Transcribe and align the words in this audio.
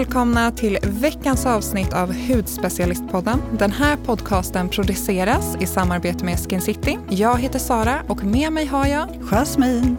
välkomna 0.00 0.50
till 0.50 0.78
veckans 0.82 1.46
avsnitt 1.46 1.92
av 1.92 2.12
Hudspecialistpodden. 2.12 3.42
Den 3.58 3.70
här 3.72 3.96
podcasten 3.96 4.68
produceras 4.68 5.56
i 5.60 5.66
samarbete 5.66 6.24
med 6.24 6.38
Skin 6.38 6.60
City. 6.60 6.98
Jag 7.08 7.38
heter 7.38 7.58
Sara 7.58 8.02
och 8.08 8.24
med 8.24 8.52
mig 8.52 8.66
har 8.66 8.86
jag 8.86 9.08
Jasmine. 9.30 9.96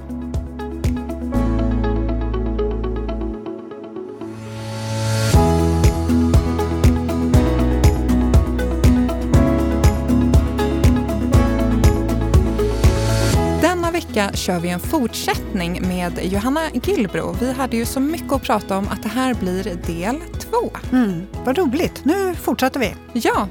Vecka 14.21 14.38
kör 14.38 14.59
vi 14.59 14.69
en 14.69 14.79
fortsättning 14.79 15.88
med 15.88 16.19
Johanna 16.23 16.61
Gillbro. 16.73 17.35
Vi 17.39 17.52
hade 17.52 17.77
ju 17.77 17.85
så 17.85 17.99
mycket 17.99 18.31
att 18.31 18.41
prata 18.41 18.77
om 18.77 18.88
att 18.88 19.03
det 19.03 19.09
här 19.09 19.34
blir 19.34 19.63
del 19.63 20.16
två. 20.39 20.70
Mm, 20.91 21.27
vad 21.45 21.57
roligt. 21.57 22.05
Nu 22.05 22.35
fortsätter 22.35 22.79
vi. 22.79 22.95
Ja, 23.13 23.48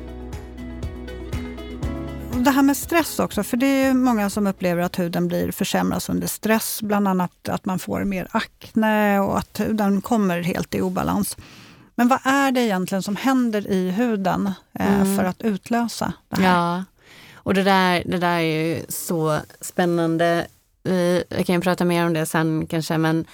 Det 2.44 2.50
här 2.50 2.62
med 2.62 2.76
stress 2.76 3.18
också, 3.18 3.42
för 3.42 3.56
det 3.56 3.66
är 3.66 3.94
många 3.94 4.30
som 4.30 4.46
upplever 4.46 4.82
att 4.82 4.98
huden 4.98 5.28
blir 5.28 5.52
försämras 5.52 6.08
under 6.08 6.26
stress. 6.26 6.78
Bland 6.82 7.08
annat 7.08 7.48
att 7.48 7.64
man 7.64 7.78
får 7.78 8.04
mer 8.04 8.28
akne 8.30 9.20
och 9.20 9.38
att 9.38 9.60
huden 9.60 10.00
kommer 10.00 10.42
helt 10.42 10.74
i 10.74 10.80
obalans. 10.80 11.36
Men 11.94 12.08
vad 12.08 12.18
är 12.24 12.52
det 12.52 12.60
egentligen 12.60 13.02
som 13.02 13.16
händer 13.16 13.70
i 13.70 13.90
huden 13.90 14.52
eh, 14.78 15.00
Mm. 15.02 15.18
för 15.18 15.24
att 15.24 15.42
utlösa 15.42 16.12
det 16.28 16.42
här? 16.42 16.76
Ja, 16.76 16.84
och 17.34 17.54
det 17.54 17.62
där, 17.62 18.02
det 18.06 18.18
där 18.18 18.38
är 18.38 18.40
ju 18.68 18.82
så 18.88 19.38
spännande. 19.60 20.46
Vi, 20.82 21.24
jag 21.28 21.46
kan 21.46 21.54
ju 21.54 21.60
prata 21.60 21.84
mer 21.84 22.06
om 22.06 22.12
det 22.12 22.26
sen 22.26 22.66
kanske, 22.66 22.98
men 22.98 23.24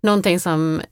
någonting 0.00 0.40
som 0.40 0.82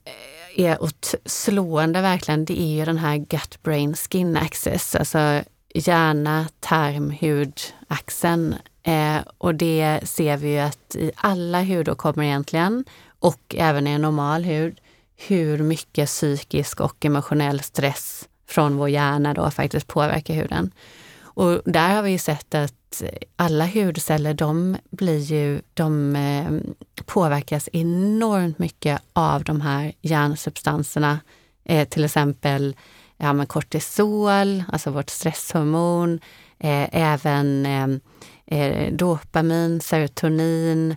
är 0.55 0.77
slående 1.25 2.01
verkligen, 2.01 2.45
det 2.45 2.61
är 2.61 2.77
ju 2.77 2.85
den 2.85 2.97
här 2.97 3.15
gut-brain 3.15 3.95
skin 3.95 4.37
axis, 4.37 4.95
alltså 4.95 5.41
hjärna, 5.73 6.47
tarm, 6.59 7.09
hud, 7.09 7.61
axeln. 7.87 8.55
Eh, 8.83 9.17
och 9.37 9.55
det 9.55 9.99
ser 10.03 10.37
vi 10.37 10.49
ju 10.51 10.59
att 10.59 10.95
i 10.95 11.11
alla 11.15 11.63
hudåkommor 11.63 12.23
egentligen, 12.23 12.85
och 13.19 13.55
även 13.57 13.87
i 13.87 13.91
en 13.91 14.01
normal 14.01 14.43
hud, 14.43 14.79
hur 15.15 15.57
mycket 15.57 16.07
psykisk 16.07 16.79
och 16.79 17.05
emotionell 17.05 17.59
stress 17.59 18.27
från 18.47 18.77
vår 18.77 18.89
hjärna 18.89 19.33
då 19.33 19.51
faktiskt 19.51 19.87
påverkar 19.87 20.33
huden. 20.33 20.71
Och 21.21 21.61
där 21.65 21.95
har 21.95 22.01
vi 22.01 22.11
ju 22.11 22.17
sett 22.17 22.55
att 22.55 22.73
alla 23.35 23.65
hudceller, 23.65 24.33
de 24.33 24.77
blir 24.89 25.19
ju, 25.19 25.61
de 25.73 26.15
eh, 26.15 26.73
påverkas 27.05 27.69
enormt 27.73 28.59
mycket 28.59 29.01
av 29.13 29.43
de 29.43 29.61
här 29.61 29.93
järnsubstanserna. 30.01 31.19
Eh, 31.65 31.87
till 31.87 32.05
exempel 32.05 32.75
ja, 33.17 33.33
men 33.33 33.45
kortisol, 33.45 34.63
alltså 34.67 34.91
vårt 34.91 35.09
stresshormon, 35.09 36.19
eh, 36.59 36.89
även 36.91 37.65
eh, 37.65 37.87
eh, 38.59 38.93
dopamin, 38.93 39.81
serotonin. 39.81 40.95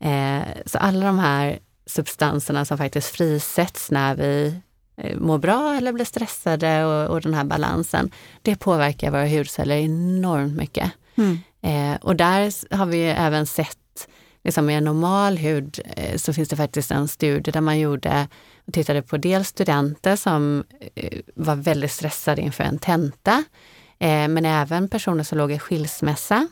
Eh, 0.00 0.42
så 0.66 0.78
alla 0.78 1.06
de 1.06 1.18
här 1.18 1.58
substanserna 1.86 2.64
som 2.64 2.78
faktiskt 2.78 3.08
frisätts 3.08 3.90
när 3.90 4.14
vi 4.14 4.54
eh, 4.96 5.16
mår 5.18 5.38
bra 5.38 5.74
eller 5.74 5.92
blir 5.92 6.04
stressade 6.04 6.84
och, 6.84 7.10
och 7.10 7.20
den 7.20 7.34
här 7.34 7.44
balansen, 7.44 8.10
det 8.42 8.56
påverkar 8.56 9.10
våra 9.10 9.28
hudceller 9.28 9.76
enormt 9.76 10.56
mycket. 10.56 10.92
Mm. 11.16 11.38
Eh, 11.62 12.00
och 12.00 12.16
där 12.16 12.74
har 12.76 12.86
vi 12.86 13.02
även 13.02 13.46
sett, 13.46 14.08
liksom 14.44 14.70
i 14.70 14.74
en 14.74 14.84
normal 14.84 15.36
hud, 15.36 15.80
eh, 15.96 16.16
så 16.16 16.32
finns 16.32 16.48
det 16.48 16.56
faktiskt 16.56 16.90
en 16.90 17.08
studie 17.08 17.50
där 17.50 17.60
man 17.60 17.78
gjorde 17.78 18.28
och 18.66 18.72
tittade 18.72 19.02
på 19.02 19.16
dels 19.16 19.48
studenter 19.48 20.16
som 20.16 20.64
eh, 20.94 21.20
var 21.34 21.56
väldigt 21.56 21.92
stressade 21.92 22.42
inför 22.42 22.64
en 22.64 22.78
tenta, 22.78 23.44
eh, 23.98 24.28
men 24.28 24.44
även 24.44 24.88
personer 24.88 25.24
som 25.24 25.38
låg 25.38 25.52
i 25.52 25.58
skilsmässa 25.58 26.48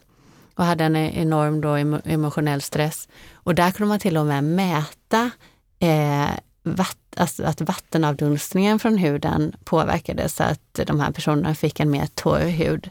och 0.54 0.64
hade 0.64 0.84
en 0.84 0.96
enorm 0.96 1.60
då 1.60 2.00
emotionell 2.04 2.62
stress. 2.62 3.08
Och 3.32 3.54
där 3.54 3.70
kunde 3.70 3.88
man 3.88 3.98
till 3.98 4.16
och 4.16 4.26
med 4.26 4.44
mäta 4.44 5.30
eh, 5.78 6.30
vatt, 6.62 6.98
alltså 7.16 7.44
att 7.44 7.60
vattenavdunstningen 7.60 8.78
från 8.78 8.98
huden 8.98 9.56
påverkades 9.64 10.34
så 10.34 10.42
att 10.42 10.80
de 10.86 11.00
här 11.00 11.10
personerna 11.10 11.54
fick 11.54 11.80
en 11.80 11.90
mer 11.90 12.06
torr 12.06 12.48
hud. 12.48 12.90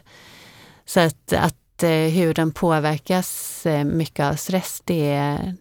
Så 0.86 1.00
att, 1.00 1.32
att 1.32 1.56
eh, 1.82 1.90
huden 1.90 2.52
påverkas 2.52 3.66
eh, 3.66 3.84
mycket 3.84 4.26
av 4.26 4.34
stress, 4.34 4.82
det 4.84 5.10
är, 5.10 5.54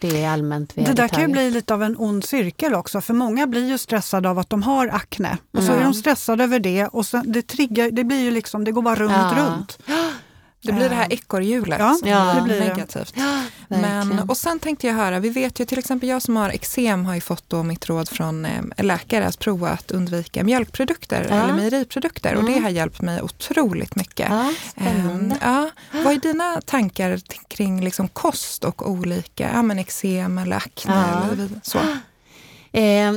det 0.00 0.24
är 0.24 0.30
allmänt 0.30 0.74
Det 0.74 0.80
där 0.80 0.86
kan 0.86 0.94
ju 0.94 1.02
vedertaget. 1.04 1.32
bli 1.32 1.50
lite 1.50 1.74
av 1.74 1.82
en 1.82 1.96
ond 1.98 2.24
cirkel 2.24 2.74
också, 2.74 3.00
för 3.00 3.14
många 3.14 3.46
blir 3.46 3.68
ju 3.68 3.78
stressade 3.78 4.30
av 4.30 4.38
att 4.38 4.50
de 4.50 4.62
har 4.62 4.86
akne. 4.88 5.38
Och 5.56 5.62
så 5.62 5.68
Mm. 5.72 5.80
är 5.80 5.84
de 5.84 5.94
stressade 5.94 6.44
över 6.44 6.60
det 6.60 6.86
och 6.86 7.06
sen, 7.06 7.32
det 7.32 7.42
triggar, 7.42 7.90
det 7.90 8.04
blir 8.04 8.20
ju 8.20 8.30
liksom, 8.30 8.64
det 8.64 8.72
går 8.72 8.82
bara 8.82 8.94
runt, 8.94 9.12
Ja. 9.12 9.34
runt. 9.36 9.78
det 10.62 10.72
blir 10.72 10.88
det 10.88 10.94
här 10.94 11.06
Eh, 11.10 11.12
ekorrhjulet 11.18 11.78
ja, 11.80 11.94
som 11.94 12.08
Ja. 12.08 12.34
det 12.34 12.42
blir 12.42 12.60
negativt. 12.60 13.12
Ja, 13.16 13.42
Men, 13.68 14.18
och 14.30 14.36
sen 14.36 14.58
tänkte 14.58 14.86
jag 14.86 14.94
höra, 14.94 15.18
vi 15.20 15.28
vet 15.28 15.60
ju 15.60 15.64
till 15.64 15.78
exempel 15.78 16.08
jag 16.08 16.22
som 16.22 16.36
har 16.36 16.50
eksem 16.50 17.06
har 17.06 17.14
ju 17.14 17.20
fått 17.20 17.48
då 17.48 17.62
mitt 17.62 17.88
råd 17.88 18.08
från 18.08 18.44
eh, 18.44 18.62
läkare 18.78 19.26
att 19.26 19.38
prova 19.38 19.68
att 19.70 19.90
undvika 19.90 20.44
mjölkprodukter 20.44 21.26
Ja. 21.30 21.34
eller 21.34 21.54
mejeriprodukter 21.54 22.34
och 22.34 22.44
det 22.44 22.50
Mm. 22.52 22.62
har 22.64 22.70
hjälpt 22.70 23.00
mig 23.00 23.22
otroligt 23.22 23.94
mycket. 23.96 24.28
ja, 24.30 24.40
Ehm, 24.44 24.54
spännande. 24.70 25.36
ja. 25.40 25.70
Vad 26.04 26.12
är 26.12 26.18
dina 26.20 26.60
tankar 26.60 27.20
kring 27.48 27.84
liksom 27.84 28.08
kost 28.08 28.64
och 28.64 28.90
olika 28.90 29.50
ja, 29.54 29.62
men 29.62 29.78
eksem 29.78 30.38
eller 30.38 30.56
akne? 30.56 31.04
Eller 31.32 31.48
så? 31.62 31.78
Eh, 32.78 33.12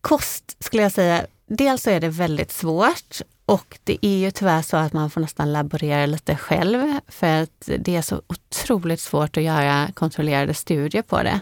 kost 0.00 0.56
skulle 0.64 0.82
jag 0.82 0.92
säga, 0.92 1.26
dels 1.48 1.82
så 1.82 1.90
är 1.90 2.00
det 2.00 2.08
väldigt 2.08 2.52
svårt 2.52 3.20
och 3.52 3.78
det 3.84 4.06
är 4.06 4.18
ju 4.18 4.30
tyvärr 4.30 4.62
så 4.62 4.76
att 4.76 4.92
man 4.92 5.10
får 5.10 5.20
nästan 5.20 5.52
laborera 5.52 6.06
lite 6.06 6.36
själv 6.36 6.98
för 7.08 7.42
att 7.42 7.68
det 7.78 7.96
är 7.96 8.02
så 8.02 8.22
otroligt 8.26 9.00
svårt 9.00 9.36
att 9.36 9.42
göra 9.42 9.88
kontrollerade 9.94 10.54
studier 10.54 11.02
på 11.02 11.22
det. 11.22 11.40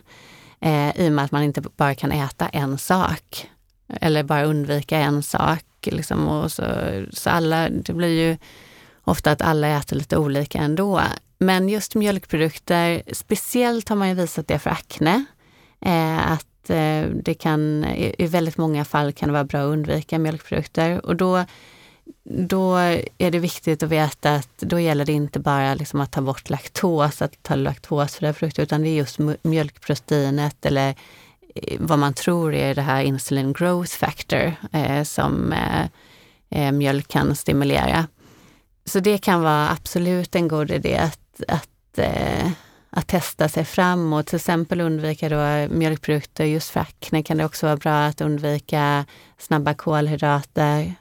Eh, 0.61 1.01
I 1.01 1.09
och 1.09 1.13
med 1.13 1.25
att 1.25 1.33
man 1.33 1.43
inte 1.43 1.61
bara 1.61 1.95
kan 1.95 2.13
äta 2.13 2.49
en 2.49 2.79
sak 2.79 3.51
eller 4.01 4.23
bara 4.23 4.45
undvika 4.45 4.99
en 4.99 5.23
sak. 5.23 5.65
Liksom, 5.83 6.29
och 6.29 6.53
så, 6.53 6.65
så 7.13 7.31
alla, 7.31 7.69
det 7.69 7.93
blir 7.93 8.29
ju 8.29 8.37
ofta 9.05 9.31
att 9.31 9.43
alla 9.43 9.69
äter 9.69 9.97
lite 9.97 10.17
olika 10.17 10.59
ändå. 10.59 11.03
Men 11.39 11.69
just 11.69 11.95
mjölkprodukter, 11.95 13.03
speciellt 13.13 13.89
har 13.89 13.97
man 13.97 14.09
ju 14.09 14.15
visat 14.15 14.49
det 14.49 14.59
för 14.59 14.71
akne. 14.71 15.25
Eh, 15.81 16.33
att 16.33 16.71
eh, 16.71 17.07
det 17.23 17.35
kan, 17.35 17.85
i, 17.85 18.15
i 18.19 18.27
väldigt 18.27 18.57
många 18.57 18.85
fall 18.85 19.13
kan 19.13 19.29
det 19.29 19.33
vara 19.33 19.45
bra 19.45 19.61
att 19.61 19.73
undvika 19.73 20.19
mjölkprodukter. 20.19 21.07
Och 21.07 21.17
då, 21.17 21.45
då 22.23 22.77
är 23.19 23.31
det 23.31 23.39
viktigt 23.39 23.83
att 23.83 23.89
veta 23.89 24.35
att 24.35 24.59
då 24.59 24.81
gäller 24.81 25.05
det 25.05 25.13
inte 25.13 25.39
bara 25.39 25.75
liksom 25.75 26.01
att 26.01 26.13
ta 26.13 26.21
bort 26.21 26.51
laktos, 26.51 27.23
att 27.23 27.43
ta 27.43 27.55
laktosfria 27.55 28.33
frukter, 28.33 28.63
utan 28.63 28.83
det 28.83 28.89
är 28.89 28.95
just 28.95 29.19
mjölkproteinet 29.43 30.67
eller 30.67 30.95
eh, 31.55 31.77
vad 31.81 31.99
man 31.99 32.15
tror 32.15 32.55
är 32.55 32.75
det 32.75 32.83
här 32.83 33.03
insulin 33.03 33.53
growth 33.53 33.93
factor 33.97 34.55
eh, 34.73 35.03
som 35.03 35.53
eh, 35.53 35.87
eh, 36.51 36.73
mjölk 36.73 37.09
kan 37.09 37.37
stimulera. 37.37 38.07
Så 38.85 39.01
det 39.01 39.19
kan 39.19 39.43
vara 39.43 39.71
absolut 39.71 40.35
en 40.35 40.49
god 40.49 40.71
idé 40.71 40.97
att, 40.97 41.43
att, 41.49 41.99
eh, 41.99 42.51
att 42.91 43.07
testa 43.07 43.49
sig 43.49 43.65
fram 43.65 44.13
och 44.13 44.27
till 44.27 44.37
exempel 44.37 44.81
undvika 44.81 45.29
då 45.29 45.75
mjölkprodukter. 45.75 46.45
Just 46.45 46.71
för 46.71 46.81
akne 46.81 47.23
kan 47.23 47.37
det 47.37 47.45
också 47.45 47.67
vara 47.67 47.77
bra 47.77 48.05
att 48.05 48.21
undvika 48.21 49.05
snabba 49.39 49.75
kolhydrater 49.75 50.95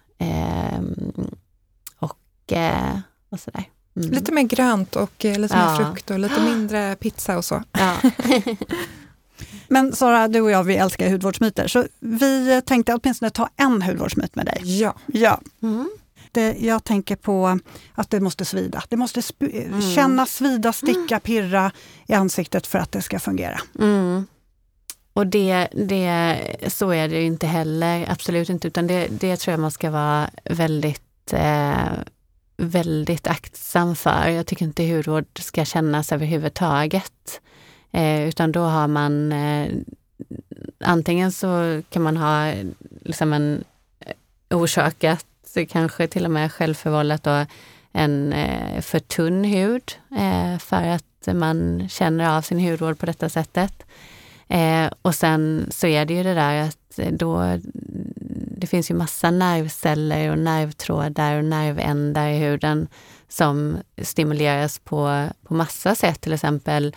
och, 2.00 2.52
eh, 2.53 2.97
och 3.30 3.40
sådär. 3.40 3.63
Mm. 3.96 4.12
Lite 4.12 4.31
mer 4.31 4.44
grönt 4.44 4.96
och 4.96 5.25
eh, 5.25 5.40
lite 5.40 5.56
Ja. 5.57 5.69
mer 5.78 5.85
frukt 5.85 6.12
och 6.12 6.19
lite 6.19 6.41
mindre 6.41 6.96
pizza 6.96 7.38
och 7.38 7.46
så. 7.46 7.63
Ja. 7.72 7.96
Men 9.68 9.95
Sara, 9.95 10.27
du 10.27 10.42
och 10.42 10.51
jag 10.51 10.63
vi 10.63 10.75
älskar 10.75 11.10
hudvårdsmyter, 11.10 11.68
så 11.68 11.86
vi 12.00 12.62
tänkte 12.66 12.94
åtminstone 12.94 13.30
ta 13.30 13.50
en 13.56 13.81
hudvårdsmyt 13.81 14.36
med 14.36 14.45
dig. 14.45 14.80
Ja, 14.81 14.95
Ja, 15.07 15.42
Mm. 15.62 15.89
det, 16.31 16.56
jag 16.60 16.83
tänker 16.83 17.15
på 17.15 17.60
att 17.94 18.10
det 18.10 18.19
måste 18.19 18.45
svida. 18.45 18.83
Det 18.89 18.98
måste 18.98 19.22
sp- 19.22 19.65
Mm. 19.65 19.81
kännas, 19.81 20.36
svida, 20.36 20.74
sticka, 20.74 21.19
pirra 21.19 21.72
i 22.07 22.13
ansiktet 22.13 22.68
för 22.68 22.80
att 22.80 22.92
det 22.92 23.01
ska 23.01 23.19
fungera. 23.19 23.60
Mm. 23.80 24.25
Och 25.19 25.27
det, 25.27 25.68
det, 25.71 26.38
så 26.68 26.89
är 26.89 27.07
det 27.07 27.16
ju 27.16 27.25
inte 27.25 27.48
heller, 27.48 28.06
absolut 28.12 28.50
inte, 28.50 28.68
utan 28.68 28.88
det, 28.88 29.07
det 29.07 29.38
tror 29.38 29.54
jag 29.54 29.60
man 29.60 29.71
ska 29.71 29.92
vara 29.92 30.30
väldigt, 30.44 31.33
eh, 31.33 31.89
väldigt 32.57 33.27
aktsam 33.27 33.95
för. 33.95 34.27
Jag 34.27 34.45
tycker 34.45 34.66
inte 34.66 34.83
hudvård 34.83 35.25
ska 35.39 35.66
kännas 35.66 36.12
överhuvudtaget. 36.12 37.42
Eh, 37.92 38.27
utan 38.27 38.51
då 38.51 38.62
har 38.62 38.88
man, 38.88 39.31
eh, 39.31 39.68
antingen 40.83 41.31
så 41.31 41.81
kan 41.89 42.01
man 42.01 42.18
ha 42.18 42.54
liksom 43.01 43.33
en 43.33 43.63
eh, 44.00 44.57
orsakat, 44.57 45.25
kanske 45.69 46.07
till 46.07 46.25
och 46.25 46.31
med 46.31 46.51
självförvållat 46.51 47.24
då, 47.24 47.45
en 47.92 48.33
eh, 48.33 48.81
för 48.81 49.00
tunn 49.00 49.44
hud 49.44 49.92
eh, 50.18 50.57
för 50.57 50.88
att 50.88 51.36
man 51.36 51.89
känner 51.89 52.38
av 52.38 52.42
sin 52.42 52.60
hudvård 52.60 53.00
på 53.00 53.06
detta 53.06 53.30
sättet. 53.30 53.83
Eh, 54.50 54.92
och 55.01 55.16
sen 55.16 55.68
så 55.72 55.88
är 55.88 56.06
det 56.06 56.13
ju 56.13 56.24
det 56.24 56.34
där 56.34 56.62
att 56.62 57.00
eh, 57.00 57.12
då, 57.12 57.57
det 58.57 58.68
finns 58.68 58.92
ju 58.92 58.96
massa 58.96 59.31
nervceller 59.31 60.31
och 60.31 60.40
nervtrådar 60.40 61.38
och 61.38 61.46
nervändar 61.46 62.28
i 62.28 62.38
huden 62.38 62.88
som 63.28 63.78
stimuleras 64.01 64.80
på, 64.80 65.28
på 65.44 65.54
massa 65.54 65.96
sätt. 65.96 66.22
Till 66.22 66.34
exempel, 66.34 66.96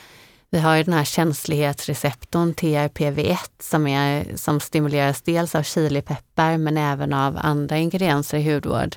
vi 0.51 0.59
har 0.59 0.77
ju 0.77 0.83
den 0.83 0.95
här 0.95 1.05
känslighetsreceptorn 1.05 2.53
TRPV1 2.53 3.37
som, 3.61 3.87
är, 3.87 4.37
som 4.37 4.61
stimuleras 4.61 5.23
dels 5.23 5.55
av 5.55 5.63
chilipeppar 5.63 6.59
men 6.59 6.77
även 6.77 7.13
av 7.13 7.39
andra 7.41 7.79
ingredienser 7.79 8.39
i 8.39 8.53
hudvård. 8.53 8.97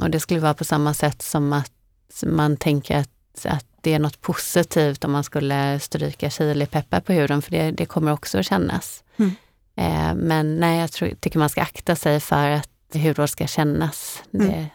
Och 0.00 0.10
det 0.10 0.20
skulle 0.20 0.40
vara 0.40 0.54
på 0.54 0.64
samma 0.64 0.94
sätt 0.94 1.22
som 1.22 1.52
att 1.52 1.72
man 2.26 2.56
tänker 2.56 2.96
att, 2.98 3.46
att 3.46 3.66
det 3.86 3.94
är 3.94 3.98
något 3.98 4.20
positivt 4.20 5.04
om 5.04 5.12
man 5.12 5.24
skulle 5.24 5.80
stryka 5.80 6.30
chilipeppar 6.30 7.00
på 7.00 7.12
huden, 7.12 7.42
för 7.42 7.50
det, 7.50 7.70
det 7.70 7.86
kommer 7.86 8.12
också 8.12 8.38
att 8.38 8.46
kännas. 8.46 9.04
Mm. 9.16 9.30
Eh, 9.76 10.14
men 10.14 10.60
nej, 10.60 10.80
jag 10.80 10.92
tror, 10.92 11.10
tycker 11.20 11.38
man 11.38 11.48
ska 11.48 11.62
akta 11.62 11.96
sig 11.96 12.20
för 12.20 12.50
att 12.50 12.70
hudvård 12.92 13.28
ska 13.28 13.46
kännas. 13.46 14.22
Mm. 14.34 14.48
Det, 14.48 14.68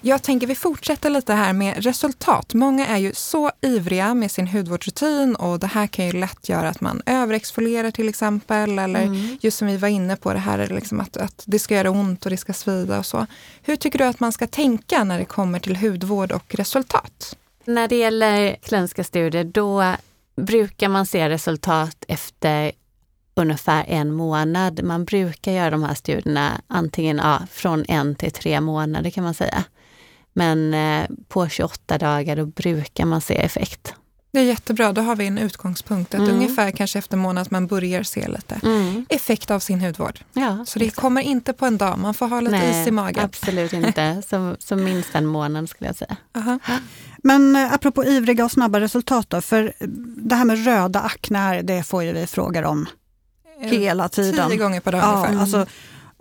jag 0.00 0.22
tänker 0.22 0.46
vi 0.46 0.54
fortsätter 0.54 1.10
lite 1.10 1.34
här 1.34 1.52
med 1.52 1.84
resultat. 1.84 2.54
Många 2.54 2.86
är 2.86 2.98
ju 2.98 3.12
så 3.14 3.50
ivriga 3.60 4.14
med 4.14 4.30
sin 4.30 4.48
hudvårdsrutin 4.48 5.34
och 5.34 5.58
det 5.58 5.66
här 5.66 5.86
kan 5.86 6.06
ju 6.06 6.12
lätt 6.12 6.48
göra 6.48 6.68
att 6.68 6.80
man 6.80 7.02
överexfolierar 7.06 7.90
till 7.90 8.08
exempel. 8.08 8.78
Eller 8.78 9.02
mm. 9.02 9.38
just 9.40 9.58
som 9.58 9.68
vi 9.68 9.76
var 9.76 9.88
inne 9.88 10.16
på 10.16 10.32
det 10.32 10.38
här 10.38 10.66
liksom 10.68 11.00
att, 11.00 11.16
att 11.16 11.42
det 11.46 11.58
ska 11.58 11.74
göra 11.74 11.90
ont 11.90 12.24
och 12.24 12.30
det 12.30 12.36
ska 12.36 12.52
svida 12.52 12.98
och 12.98 13.06
så. 13.06 13.26
Hur 13.62 13.76
tycker 13.76 13.98
du 13.98 14.04
att 14.04 14.20
man 14.20 14.32
ska 14.32 14.46
tänka 14.46 15.04
när 15.04 15.18
det 15.18 15.24
kommer 15.24 15.58
till 15.58 15.76
hudvård 15.76 16.32
och 16.32 16.54
resultat? 16.54 17.36
När 17.64 17.88
det 17.88 17.96
gäller 17.96 18.56
kliniska 18.62 19.04
studier, 19.04 19.44
då 19.44 19.94
brukar 20.36 20.88
man 20.88 21.06
se 21.06 21.28
resultat 21.28 22.04
efter 22.08 22.72
ungefär 23.34 23.84
en 23.88 24.12
månad. 24.12 24.82
Man 24.82 25.04
brukar 25.04 25.52
göra 25.52 25.70
de 25.70 25.82
här 25.82 25.94
studierna 25.94 26.60
antingen 26.66 27.16
ja, 27.16 27.42
från 27.50 27.84
en 27.88 28.14
till 28.14 28.32
tre 28.32 28.60
månader 28.60 29.10
kan 29.10 29.24
man 29.24 29.34
säga. 29.34 29.64
Men 30.32 30.74
eh, 30.74 31.06
på 31.28 31.48
28 31.48 31.98
dagar 31.98 32.36
då 32.36 32.46
brukar 32.46 33.04
man 33.04 33.20
se 33.20 33.34
effekt. 33.34 33.94
Det 34.34 34.40
är 34.40 34.44
jättebra, 34.44 34.92
då 34.92 35.02
har 35.02 35.16
vi 35.16 35.26
en 35.26 35.38
utgångspunkt. 35.38 36.14
Att 36.14 36.20
mm. 36.20 36.34
Ungefär 36.34 36.70
kanske 36.70 36.98
efter 36.98 37.16
månad 37.16 37.46
man 37.50 37.66
börjar 37.66 38.02
se 38.02 38.28
lite 38.28 38.60
mm. 38.62 39.06
effekt 39.08 39.50
av 39.50 39.60
sin 39.60 39.80
hudvård. 39.80 40.20
Ja, 40.32 40.64
så 40.66 40.78
det 40.78 40.84
exakt. 40.84 41.00
kommer 41.00 41.22
inte 41.22 41.52
på 41.52 41.66
en 41.66 41.78
dag, 41.78 41.98
man 41.98 42.14
får 42.14 42.26
ha 42.28 42.40
lite 42.40 42.56
Nej, 42.58 42.82
is 42.82 42.88
i 42.88 42.90
magen. 42.90 43.24
Absolut 43.24 43.72
inte, 43.72 44.22
som, 44.28 44.56
som 44.58 44.84
minst 44.84 45.14
en 45.14 45.26
månad 45.26 45.68
skulle 45.68 45.88
jag 45.88 45.96
säga. 45.96 46.16
Aha. 46.36 46.58
Men 47.26 47.56
eh, 47.56 47.72
apropå 47.72 48.04
ivriga 48.04 48.44
och 48.44 48.50
snabba 48.50 48.80
resultat 48.80 49.30
då, 49.30 49.40
för 49.40 49.72
det 50.16 50.34
här 50.34 50.44
med 50.44 50.64
röda 50.64 51.00
akne, 51.00 51.62
det 51.62 51.82
får 51.82 52.02
ju 52.02 52.12
vi 52.12 52.26
frågor 52.26 52.64
om 52.64 52.86
eh, 53.60 53.68
hela 53.68 54.08
tiden. 54.08 54.50
Tio 54.50 54.58
gånger 54.58 54.80
per 54.80 54.92
dag 54.92 55.00
ja, 55.00 55.26
ungefär. 55.28 55.40
Alltså, 55.40 55.66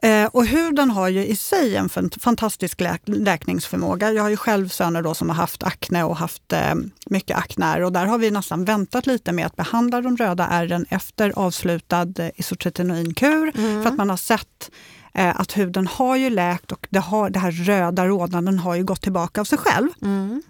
Eh, 0.04 0.26
och 0.26 0.46
huden 0.46 0.90
har 0.90 1.08
ju 1.08 1.26
i 1.26 1.36
sig 1.36 1.76
en 1.76 1.90
fantastisk 2.20 2.82
läk 2.82 3.02
läkningsförmåga. 3.06 4.12
Jag 4.12 4.24
har 4.24 4.30
ju 4.30 4.38
själv 4.38 4.68
söner 4.68 5.02
då 5.02 5.14
som 5.14 5.30
har 5.30 5.36
haft 5.36 5.64
akne 5.64 6.04
och 6.04 6.18
haft 6.18 6.54
eh, 6.54 6.76
mycket 7.06 7.38
akne 7.38 7.84
och 7.84 7.92
där 7.92 8.06
har 8.06 8.18
vi 8.18 8.32
nästan 8.32 8.66
väntat 8.66 9.06
lite 9.06 9.32
med 9.32 9.46
att 9.46 9.56
behandla 9.56 10.02
de 10.02 10.18
röda 10.18 10.48
ärren 10.48 10.86
efter 10.90 11.34
avslutad 11.36 12.14
eh, 12.18 12.30
isotretinoinkur 12.36 13.52
mm. 13.56 13.84
för 13.84 13.90
att 13.90 13.98
man 13.98 14.10
har 14.10 14.18
sett 14.18 14.72
eh, 15.14 15.40
att 15.40 15.58
huden 15.58 15.88
har 15.88 16.16
ju 16.16 16.30
läkt 16.30 16.72
och 16.72 16.88
det, 16.90 17.00
har, 17.00 17.30
det 17.30 17.40
här 17.40 17.52
röda 17.52 18.06
rodnaden 18.06 18.60
har 18.60 18.76
ju 18.76 18.84
gått 18.84 19.02
tillbaka 19.02 19.42
av 19.42 19.46
sig 19.46 19.58
själv. 19.58 19.90
Mm. 20.02 20.42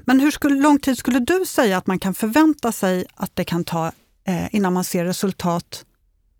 Men 0.00 0.20
hur 0.20 0.30
skulle, 0.30 0.54
lång 0.54 0.78
tid 0.78 0.98
skulle 0.98 1.18
du 1.18 1.44
säga 1.46 1.78
att 1.78 1.86
man 1.86 1.98
kan 1.98 2.14
förvänta 2.14 2.72
sig 2.72 3.04
att 3.14 3.36
det 3.36 3.44
kan 3.44 3.64
ta 3.64 3.92
eh, 4.24 4.54
innan 4.54 4.72
man 4.72 4.84
ser 4.84 5.04
resultat 5.04 5.84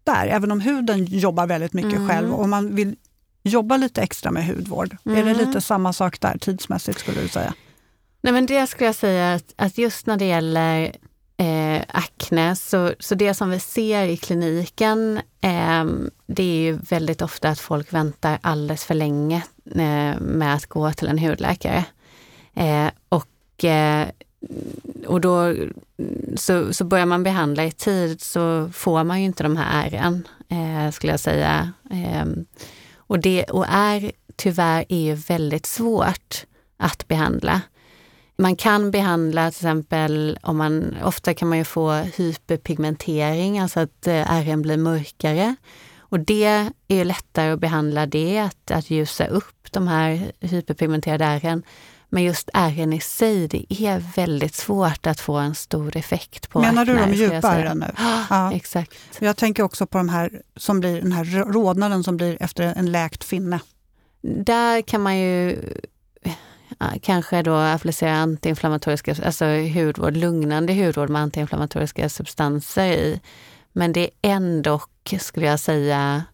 där, 0.05 0.27
även 0.27 0.53
om 0.53 0.61
huden 0.61 1.05
jobbar 1.05 1.47
väldigt 1.47 1.73
mycket 1.73 1.93
mm. 1.93 2.09
själv 2.09 2.33
och 2.33 2.49
man 2.49 2.75
vill 2.75 2.97
jobba 3.43 3.77
lite 3.77 4.03
extra 4.03 4.31
med 4.31 4.47
hudvård. 4.47 4.97
Mm. 5.05 5.19
Är 5.19 5.25
det 5.25 5.31
mm. 5.31 5.47
lite 5.47 5.61
samma 5.61 5.93
sak 5.93 6.21
där 6.21 6.39
tidsmässigt 6.39 7.01
skulle 7.01 7.21
du 7.21 7.29
säga? 7.29 7.55
Nej 8.21 8.33
men 8.33 8.47
det 8.47 8.67
skulle 8.67 8.89
jag 8.89 8.95
säga 8.95 9.35
att, 9.35 9.55
att 9.57 9.79
just 9.79 10.07
när 10.07 10.17
det 10.17 10.25
gäller 10.25 10.97
eh, 11.37 11.83
akne, 11.89 12.57
så, 12.57 12.93
så 12.99 13.15
det 13.15 13.35
som 13.35 13.51
vi 13.51 13.61
ser 13.61 14.05
i 14.05 14.17
kliniken, 14.17 15.21
eh, 15.41 15.85
det 16.27 16.43
är 16.43 16.63
ju 16.63 16.73
väldigt 16.73 17.23
ofta 17.23 17.49
att 17.49 17.61
folk 17.61 17.93
väntar 17.93 18.39
alldeles 18.41 18.85
för 18.85 18.95
länge 18.95 19.43
eh, 19.67 20.21
med 20.21 20.55
att 20.55 20.67
gå 20.67 20.93
till 20.93 21.09
en 21.09 21.19
hudläkare. 21.19 21.85
Eh, 22.55 22.91
och 23.09 23.65
eh, 23.65 24.09
och 25.07 25.21
då 25.21 25.55
så, 26.37 26.73
så 26.73 26.85
börjar 26.85 27.07
man 27.07 27.23
behandla 27.23 27.65
i 27.65 27.73
tid 27.73 28.21
så 28.21 28.71
får 28.73 29.05
man 29.05 29.21
ju 29.21 29.27
inte 29.27 29.43
de 29.43 29.57
här 29.57 29.87
ärren, 29.87 30.29
eh, 30.49 30.91
skulle 30.91 31.13
jag 31.13 31.21
säga. 31.21 31.73
Eh, 31.91 32.27
och, 32.97 33.19
det, 33.19 33.45
och 33.45 33.67
är 33.69 34.13
tyvärr 34.37 34.85
är 34.89 35.01
ju 35.01 35.15
väldigt 35.15 35.67
svårt 35.67 36.45
att 36.77 37.09
behandla. 37.09 37.61
Man 38.37 38.57
kan 38.57 38.91
behandla 38.91 39.51
till 39.51 39.59
exempel, 39.59 40.39
om 40.43 40.57
man, 40.57 40.97
ofta 41.05 41.35
kan 41.35 41.49
man 41.49 41.59
ju 41.59 41.65
få 41.65 41.93
hyperpigmentering, 41.93 43.59
alltså 43.59 43.81
att 43.81 44.07
eh, 44.07 44.33
ärren 44.33 44.63
blir 44.63 44.77
mörkare. 44.77 45.55
Och 45.99 46.21
det 46.21 46.45
är 46.89 46.97
ju 46.97 47.05
lättare 47.05 47.51
att 47.51 47.61
behandla 47.61 48.07
det, 48.07 48.39
att, 48.39 48.71
att 48.71 48.91
ljusa 48.91 49.27
upp 49.27 49.73
de 49.73 49.89
här 49.89 50.33
hyperpigmenterade 50.41 51.25
ärren. 51.25 51.63
Men 52.15 52.23
just 52.23 52.51
ärren 52.53 52.93
i 52.93 53.01
sig, 53.01 53.49
det 53.49 53.67
är 53.69 53.99
väldigt 54.17 54.55
svårt 54.55 55.07
att 55.07 55.21
få 55.21 55.35
en 55.35 55.55
stor 55.55 55.97
effekt 55.97 56.49
på 56.51 56.61
Menar 56.61 56.85
du 56.85 56.97
de 56.97 57.15
djupa 57.15 57.55
ärren 57.55 57.79
nu? 57.79 57.93
Ja, 58.31 58.53
exakt. 58.53 58.95
Jag 59.19 59.37
tänker 59.37 59.63
också 59.63 59.87
på 59.87 59.99
de 59.99 60.09
här 60.09 60.43
som 60.57 60.81
blir, 60.81 61.01
den 61.01 61.13
här 61.13 61.25
rodnaden 61.53 62.05
som 62.05 62.17
blir 62.17 62.43
efter 62.43 62.63
en 62.77 62.93
läkt 62.93 63.25
finne. 63.25 63.61
Där 64.23 64.83
kan 64.83 65.01
man 65.01 65.19
ju 65.19 65.59
kanske 67.03 67.43
då 67.43 67.55
applicera 67.55 68.13
antiinflammatoriska, 68.13 69.17
alltså 69.25 69.45
hudvård, 69.45 70.17
lugnande 70.17 70.75
hudvård 70.75 71.11
med 71.11 71.23
antiinflammatoriska 71.23 72.09
substanser 72.09 72.93
i. 72.93 73.21
Men 73.73 73.93
det 73.93 74.01
är 74.01 74.11
ändå, 74.23 74.81
skulle 75.21 75.47
jag 75.47 75.61
säga, 75.61 76.25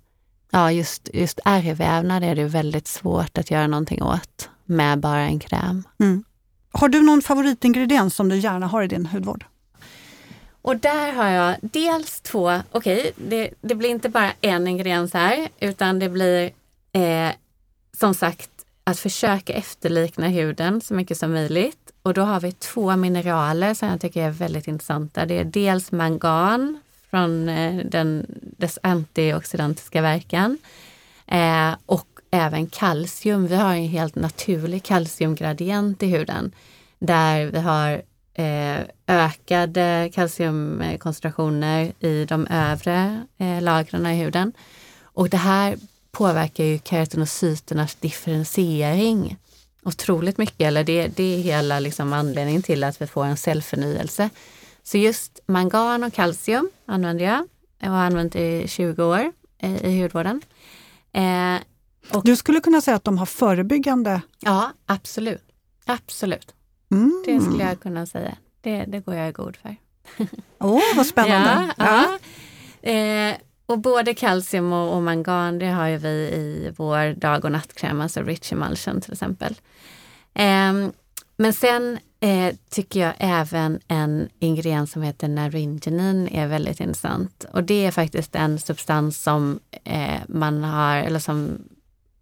ja 0.50 0.72
just, 0.72 1.10
just 1.12 1.40
ärrvävnad 1.44 2.24
är 2.24 2.34
det 2.34 2.44
väldigt 2.44 2.88
svårt 2.88 3.38
att 3.38 3.50
göra 3.50 3.66
någonting 3.66 4.02
åt 4.02 4.50
med 4.68 4.98
bara 4.98 5.20
en 5.20 5.38
kräm. 5.38 5.82
Mm. 6.00 6.24
Har 6.72 6.88
du 6.88 7.02
någon 7.02 7.22
favoritingrediens 7.22 8.14
som 8.14 8.28
du 8.28 8.36
gärna 8.36 8.66
har 8.66 8.82
i 8.82 8.86
din 8.86 9.06
hudvård? 9.06 9.44
Och 10.62 10.76
där 10.76 11.12
har 11.12 11.28
jag 11.28 11.56
dels 11.60 12.20
två, 12.20 12.60
okej, 12.72 13.00
okay, 13.00 13.12
det, 13.28 13.50
det, 13.60 13.74
blir 13.74 13.90
inte 13.90 14.08
bara 14.08 14.32
en 14.40 14.68
ingrediens 14.68 15.14
här, 15.14 15.48
utan 15.60 15.98
det 15.98 16.08
blir 16.08 16.50
eh, 16.92 17.30
som 17.96 18.14
sagt 18.14 18.50
att 18.84 18.98
försöka 18.98 19.52
efterlikna 19.52 20.28
huden 20.28 20.80
så 20.80 20.94
mycket 20.94 21.18
som 21.18 21.32
möjligt. 21.32 21.92
Och 22.02 22.14
då 22.14 22.22
har 22.22 22.40
vi 22.40 22.52
två 22.52 22.96
mineraler 22.96 23.74
som 23.74 23.88
jag 23.88 24.00
tycker 24.00 24.22
är 24.22 24.30
väldigt 24.30 24.68
intressanta. 24.68 25.26
Det 25.26 25.38
är 25.38 25.44
dels 25.44 25.92
mangan 25.92 26.80
från 27.10 27.48
eh, 27.48 27.84
den, 27.84 28.26
dess 28.40 28.78
antioxidantiska 28.82 30.02
verkan 30.02 30.58
eh, 31.26 31.74
och 31.86 32.07
även 32.30 32.66
kalcium. 32.66 33.46
Vi 33.46 33.56
har 33.56 33.74
en 33.74 33.88
helt 33.88 34.14
naturlig 34.14 34.82
kalciumgradient 34.82 36.02
i 36.02 36.06
huden 36.06 36.52
där 36.98 37.46
vi 37.46 37.58
har 37.58 38.02
eh, 38.34 38.80
ökade 39.06 40.10
kalciumkoncentrationer 40.14 41.92
i 42.00 42.24
de 42.24 42.46
övre 42.46 43.26
eh, 43.38 43.62
lagren 43.62 44.06
i 44.06 44.14
huden. 44.14 44.52
Och 45.02 45.28
det 45.28 45.36
här 45.36 45.78
påverkar 46.10 46.64
ju 46.64 46.78
keratinocyternas 46.84 47.94
differentiering 47.94 49.36
otroligt 49.88 50.38
mycket, 50.38 50.60
eller 50.60 50.84
det, 50.84 51.08
det 51.08 51.34
är 51.34 51.38
hela 51.38 51.80
liksom 51.80 52.12
anledningen 52.12 52.62
till 52.62 52.84
att 52.84 53.02
vi 53.02 53.06
får 53.06 53.24
en 53.24 53.36
cellförnyelse. 53.36 54.30
Så 54.82 54.98
just 54.98 55.40
mangan 55.46 56.04
och 56.04 56.12
kalcium 56.12 56.70
använder 56.86 57.24
jag 57.24 57.48
och 57.82 57.88
har 57.88 58.04
använt 58.04 58.36
i 58.36 58.68
20 58.68 59.04
år 59.04 59.32
i, 59.62 59.66
i 59.66 60.02
hudvården. 60.02 60.42
Eh, 61.12 61.56
och, 62.14 62.24
du 62.24 62.36
skulle 62.36 62.60
kunna 62.60 62.80
säga 62.80 62.96
att 62.96 63.04
de 63.04 63.18
har 63.18 63.26
förebyggande? 63.26 64.20
Ja, 64.38 64.72
absolut. 64.86 65.44
Absolut. 65.86 66.54
Mm. 66.90 67.22
Det 67.26 67.40
skulle 67.40 67.64
jag 67.64 67.80
kunna 67.80 68.06
säga. 68.06 68.36
Det, 68.60 68.84
det 68.84 69.00
går 69.00 69.14
jag 69.14 69.28
i 69.28 69.32
god 69.32 69.56
för. 69.56 69.76
Åh, 70.58 70.76
oh, 70.76 70.96
vad 70.96 71.06
spännande! 71.14 71.74
ja, 71.76 72.18
ja. 72.80 72.90
Eh, 72.90 73.36
och 73.66 73.78
både 73.78 74.14
kalcium 74.14 74.72
och, 74.72 74.96
och, 74.96 75.02
mangan, 75.02 75.58
det 75.58 75.66
har 75.66 75.86
ju 75.86 75.96
vi 75.96 76.08
i 76.08 76.72
vår 76.76 77.14
dag 77.14 77.44
och 77.44 77.52
nattkräm, 77.52 78.00
alltså 78.00 78.22
Rich 78.22 78.52
Emulsion 78.52 79.00
till 79.00 79.12
exempel. 79.12 79.54
Eh, 80.34 80.72
men 81.36 81.52
sen 81.52 81.98
eh, 82.20 82.54
tycker 82.70 83.00
jag 83.00 83.12
även 83.18 83.80
en 83.88 84.28
ingrediens 84.38 84.92
som 84.92 85.02
heter 85.02 85.28
naringenin 85.28 86.28
är 86.28 86.46
väldigt 86.46 86.80
intressant. 86.80 87.44
Och 87.52 87.64
det 87.64 87.86
är 87.86 87.90
faktiskt 87.90 88.34
en 88.34 88.58
substans 88.58 89.22
som 89.22 89.60
eh, 89.84 90.20
man 90.28 90.64
har, 90.64 90.96
eller 90.96 91.18
som 91.18 91.58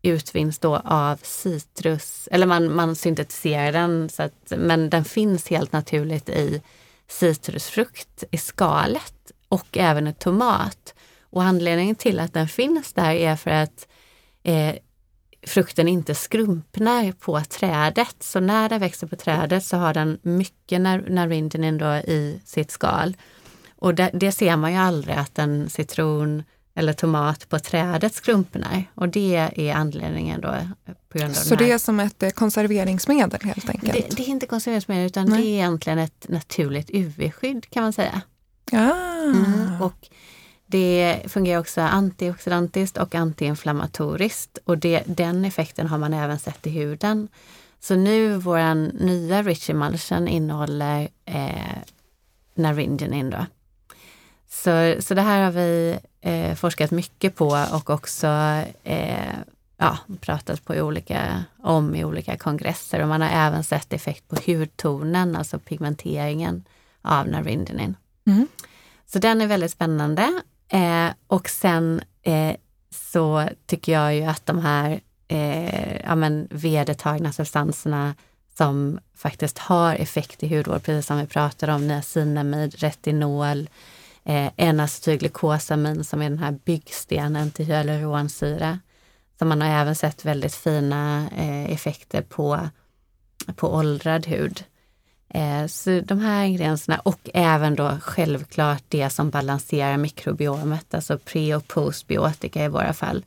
utvinns 0.07 0.59
då 0.59 0.77
av 0.77 1.19
citrus, 1.23 2.29
eller 2.33 2.47
man, 2.47 2.75
man 2.75 2.97
syntetiserar 2.97 3.73
den, 3.73 4.09
så 4.09 4.23
att, 4.23 4.53
men 4.57 4.91
den 4.91 5.05
finns 5.05 5.49
helt 5.49 5.73
naturligt 5.73 6.29
i 6.29 6.63
citrusfrukt 7.09 8.25
i 8.31 8.39
skalet. 8.39 9.13
och 9.49 9.79
även 9.79 10.07
i 10.07 10.15
tomat. 10.15 10.95
Och 11.21 11.43
anledningen 11.43 11.97
till 11.97 12.21
att 12.21 12.33
den 12.33 12.49
finns 12.49 12.93
där 12.93 13.11
är 13.11 13.37
för 13.37 13.51
att 13.51 13.89
eh, 14.43 14.75
frukten 15.47 15.89
inte 15.89 16.15
skrumpnar 16.15 17.13
på 17.13 17.41
trädet. 17.41 18.17
Så 18.21 18.41
när 18.41 18.69
den 18.69 18.81
växer 18.81 19.07
på 19.07 19.17
trädet 19.17 19.65
så 19.65 19.77
har 19.77 19.95
den 19.95 20.19
mycket 20.23 20.81
narindinin 20.81 21.83
i 21.83 22.41
sitt 22.45 22.71
skal. 22.71 23.17
Och 23.77 23.95
det, 23.95 24.11
det, 24.13 24.33
ser 24.33 24.57
man 24.57 24.73
ju 24.73 24.79
aldrig 24.79 25.17
att 25.17 25.39
en 25.39 25.71
citron 25.71 26.43
eller 26.77 26.93
tomat 26.93 27.49
på 27.49 27.59
trädet 27.59 28.15
skrumpnar. 28.15 28.85
Och 28.95 29.09
det 29.09 29.51
är 29.57 29.75
anledningen 29.75 30.41
då. 30.41 30.55
På 31.09 31.19
grund 31.19 31.31
av 31.31 31.35
så 31.35 31.55
det 31.55 31.73
är 31.73 31.79
som 31.79 32.01
ett 32.01 32.23
eh, 32.23 32.31
konserveringsmedel 32.31 33.41
helt 33.43 33.71
enkelt? 33.71 33.93
Det, 33.93 34.17
det 34.17 34.23
är 34.23 34.29
inte 34.29 34.47
konserveringsmedel 34.47 35.07
utan 35.07 35.27
Nej. 35.27 35.43
det 35.43 35.49
är 35.49 35.53
egentligen 35.53 35.99
ett 35.99 36.27
naturligt 36.29 36.91
UV-skydd 36.91 37.71
kan 37.71 37.83
man 37.83 37.93
säga. 37.93 38.23
Ah. 38.73 39.23
Mm, 39.23 39.83
och 39.83 40.09
det 40.67 41.23
fungerar 41.27 41.61
också 41.61 41.81
antioxidantiskt 41.81 42.97
och 42.97 43.15
antiinflammatoriskt 43.15 44.59
och 44.65 44.79
det, 44.79 45.03
den 45.07 45.45
effekten 45.45 45.87
har 45.87 45.99
man 45.99 46.15
även 46.15 46.39
sett 46.39 46.67
i 46.67 46.71
huden. 46.71 47.29
Så 47.81 47.97
nu 47.97 48.37
vår 48.37 48.75
nya 49.05 49.43
Rich 49.43 49.71
Emulsion 49.71 50.29
innehåller 50.29 51.09
eh, 51.25 51.79
Naringenin. 52.55 53.31
Då. 53.31 53.47
Så, 54.49 55.03
så 55.03 55.15
det 55.15 55.23
här 55.23 55.45
har 55.45 55.51
vi 55.51 55.99
eh, 56.27 56.55
forskat 56.55 56.91
mycket 56.91 57.37
på 57.37 57.67
och 57.73 57.91
också 57.91 58.27
eh, 58.85 59.35
ja, 59.77 59.99
pratat 60.21 60.65
på 60.65 60.75
i 60.75 60.81
olika, 60.81 61.45
om 61.63 61.95
i 61.95 62.05
olika 62.05 62.37
kongresser 62.37 63.03
och 63.03 63.09
man 63.09 63.23
har 63.23 63.29
även 63.29 63.65
sett 63.65 63.93
effekt 63.93 64.29
på 64.29 64.37
hudtonen, 64.47 65.37
alltså 65.37 65.59
pigmenteringen 65.59 66.65
av 67.03 67.29
Naringenin. 67.29 67.97
Mm. 68.27 68.49
Så 69.07 69.19
den 69.19 69.41
är 69.41 69.47
väldigt 69.47 69.71
spännande. 69.71 70.43
Eh, 70.69 71.09
och 71.27 71.49
sen 71.49 72.01
eh, 72.23 72.57
så 72.91 73.49
tycker 73.67 73.93
jag 73.93 74.15
ju 74.15 74.23
att 74.23 74.47
de 74.47 74.59
här 74.59 75.01
eh, 75.29 75.97
ja, 76.01 76.15
men 76.15 76.49
vedertagna 76.51 77.33
substanserna 77.33 78.15
som 78.57 78.99
faktiskt 79.15 79.59
har 79.59 79.95
effekt 79.95 80.43
i 80.43 80.57
hudvård, 80.57 80.83
precis 80.83 81.07
som 81.07 81.19
vi 81.19 81.27
pratade 81.27 81.73
om, 81.73 81.89
niacinamid, 81.89 82.75
retinol, 82.75 83.69
eh, 84.27 84.51
N-acetylglukosamin 84.57 86.05
som 86.05 86.23
är 86.23 86.31
den 86.31 86.39
här 86.39 86.59
byggstenen 86.65 87.51
till 87.51 87.67
hyaluronsyra. 87.67 88.79
Så 89.39 89.45
man 89.45 89.61
har 89.61 89.69
även 89.69 89.95
sett 89.95 90.25
väldigt 90.25 90.55
fina 90.55 91.29
eh, 91.37 91.73
effekter 91.73 92.23
på, 92.23 92.69
på 93.57 93.75
åldrad 93.75 94.27
hud. 94.27 94.65
Eh, 95.29 95.67
så 95.67 96.01
de 96.01 96.21
här 96.21 96.45
ingredienserna 96.45 96.99
och 96.99 97.31
även 97.35 97.75
då 97.75 97.99
självklart 98.03 98.85
det 98.89 99.11
som 99.11 99.31
balanserar 99.31 99.97
mikrobiomet, 99.97 100.95
alltså 100.95 101.19
pre 101.19 101.55
och 101.55 101.69
postbiotika 101.69 102.65
i 102.65 102.69
våra 102.69 102.93
fall. 102.93 103.25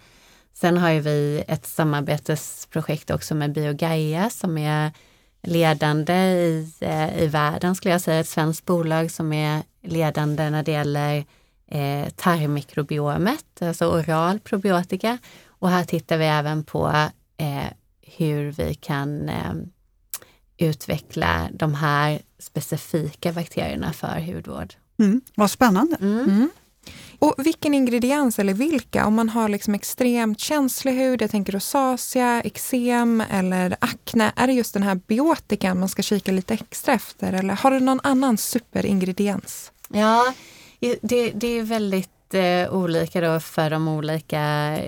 Sen 0.54 0.78
har 0.78 0.90
ju 0.90 1.00
vi 1.00 1.44
ett 1.48 1.66
samarbetsprojekt 1.66 3.12
också 3.12 3.36
med 3.36 3.54
Biogaia 3.54 4.30
som 4.30 4.58
är 4.58 4.92
ledande 5.42 6.14
i, 6.14 6.72
eh, 6.80 7.24
i 7.24 7.28
världen 7.28 7.76
skulle 7.76 7.92
jag 7.92 8.02
säga, 8.02 8.20
ett 8.20 8.28
svenskt 8.28 8.66
bolag 8.66 9.12
som 9.12 9.34
är 9.34 9.64
ledande 9.82 10.50
när 10.50 10.64
det 10.64 10.72
gäller 10.72 11.26
eh, 11.68 12.10
tarmmikrobiomet, 12.10 13.62
alltså 13.62 13.86
oral 13.86 14.40
probiotika. 14.40 15.18
Och 15.48 15.70
här 15.70 15.84
tittar 15.84 16.18
vi 16.18 16.26
även 16.26 16.64
på 16.64 16.88
eh, 17.38 17.72
hur 18.02 18.52
vi 18.52 18.74
kan 18.74 19.30
eh, 19.30 19.54
utveckla 20.58 21.50
de 21.54 21.74
här 21.74 22.22
specifika 22.40 23.34
bakterierna 23.34 23.94
för 23.94 24.34
hudvård. 24.34 24.74
Mm, 25.00 25.22
vad 25.36 25.52
spännande! 25.52 25.98
Mm. 26.02 26.20
Mm. 26.20 26.50
Och 27.20 27.36
vilken 27.38 27.74
ingrediens 27.74 28.40
eller 28.40 28.54
vilka, 28.54 29.06
om 29.06 29.16
man 29.16 29.30
har 29.30 29.50
liksom 29.50 29.74
extremt 29.74 30.40
känslig 30.40 30.94
hud, 30.94 31.22
jag 31.22 31.32
tänker 31.32 31.54
rosacea, 31.54 32.42
eksem 32.42 33.24
eller 33.32 33.76
akne, 33.80 34.32
är 34.36 34.48
det 34.48 34.54
just 34.54 34.74
den 34.74 34.84
här 34.84 34.96
biotikan 34.96 35.80
man 35.80 35.90
ska 35.90 36.02
kika 36.02 36.32
lite 36.32 36.54
extra 36.54 36.94
efter 36.94 37.34
eller 37.34 37.54
har 37.54 37.72
du 37.72 37.80
någon 37.80 38.00
annan 38.04 38.38
superingrediens? 38.38 39.72
Ja, 39.90 40.34
det, 41.02 41.32
det 41.32 41.48
är 41.48 41.64
väldigt 41.64 42.34
eh, 42.34 42.74
olika 42.74 43.22
då 43.22 43.40
för 43.40 43.70
de 43.70 43.88
olika, 43.88 44.40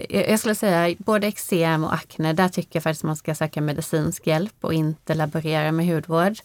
jag 0.10 0.40
skulle 0.40 0.56
säga 0.56 0.96
både 1.00 1.28
eksem 1.28 1.84
och 1.84 1.94
akne, 1.94 2.34
där 2.34 2.50
tycker 2.50 2.76
jag 2.76 2.84
faktiskt 2.84 3.04
man 3.04 3.16
ska 3.16 3.36
söka 3.36 3.62
medicinsk 3.62 4.28
hjälp 4.28 4.56
och 4.62 4.74
inte 4.74 5.14
laborera 5.14 5.72
med 5.72 5.88
hudvård. 5.88 6.38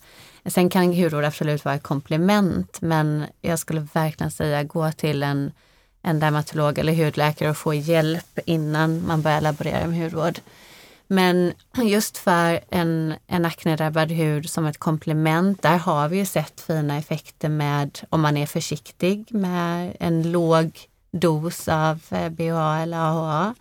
Sen 0.48 0.68
kan 0.68 0.94
hudvård 0.94 1.24
absolut 1.24 1.64
vara 1.64 1.74
ett 1.74 1.82
komplement, 1.82 2.80
men 2.80 3.24
jag 3.40 3.58
skulle 3.58 3.86
verkligen 3.92 4.30
säga 4.30 4.62
gå 4.62 4.92
till 4.92 5.22
en, 5.22 5.52
en 6.02 6.20
dermatolog 6.20 6.78
eller 6.78 7.04
hudläkare 7.04 7.50
och 7.50 7.56
få 7.56 7.74
hjälp 7.74 8.38
innan 8.46 9.06
man 9.06 9.22
börjar 9.22 9.40
laborera 9.40 9.86
med 9.86 9.98
hudvård. 10.02 10.40
Men 11.06 11.52
just 11.84 12.18
för 12.18 12.60
en, 12.70 13.14
en 13.26 13.44
aknedrabbad 13.44 14.10
hud 14.10 14.50
som 14.50 14.66
ett 14.66 14.78
komplement, 14.78 15.62
där 15.62 15.76
har 15.76 16.08
vi 16.08 16.16
ju 16.18 16.26
sett 16.26 16.60
fina 16.60 16.96
effekter 16.96 17.48
med, 17.48 18.00
om 18.08 18.20
man 18.20 18.36
är 18.36 18.46
försiktig, 18.46 19.26
med 19.30 19.96
en 20.00 20.32
låg 20.32 20.78
dos 21.10 21.68
av 21.68 22.00
eh, 22.10 22.28
BHA 22.28 22.78
eller 22.78 22.98
AHA. 22.98 23.54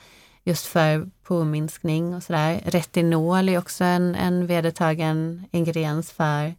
Just 0.43 0.65
för 0.65 1.09
påminskning 1.23 2.15
och 2.15 2.23
sådär. 2.23 2.61
Retinol 2.65 3.49
är 3.49 3.57
också 3.57 3.83
en, 3.83 4.15
en 4.15 4.47
vedertagen 4.47 5.45
ingrediens 5.51 6.11
för, 6.11 6.53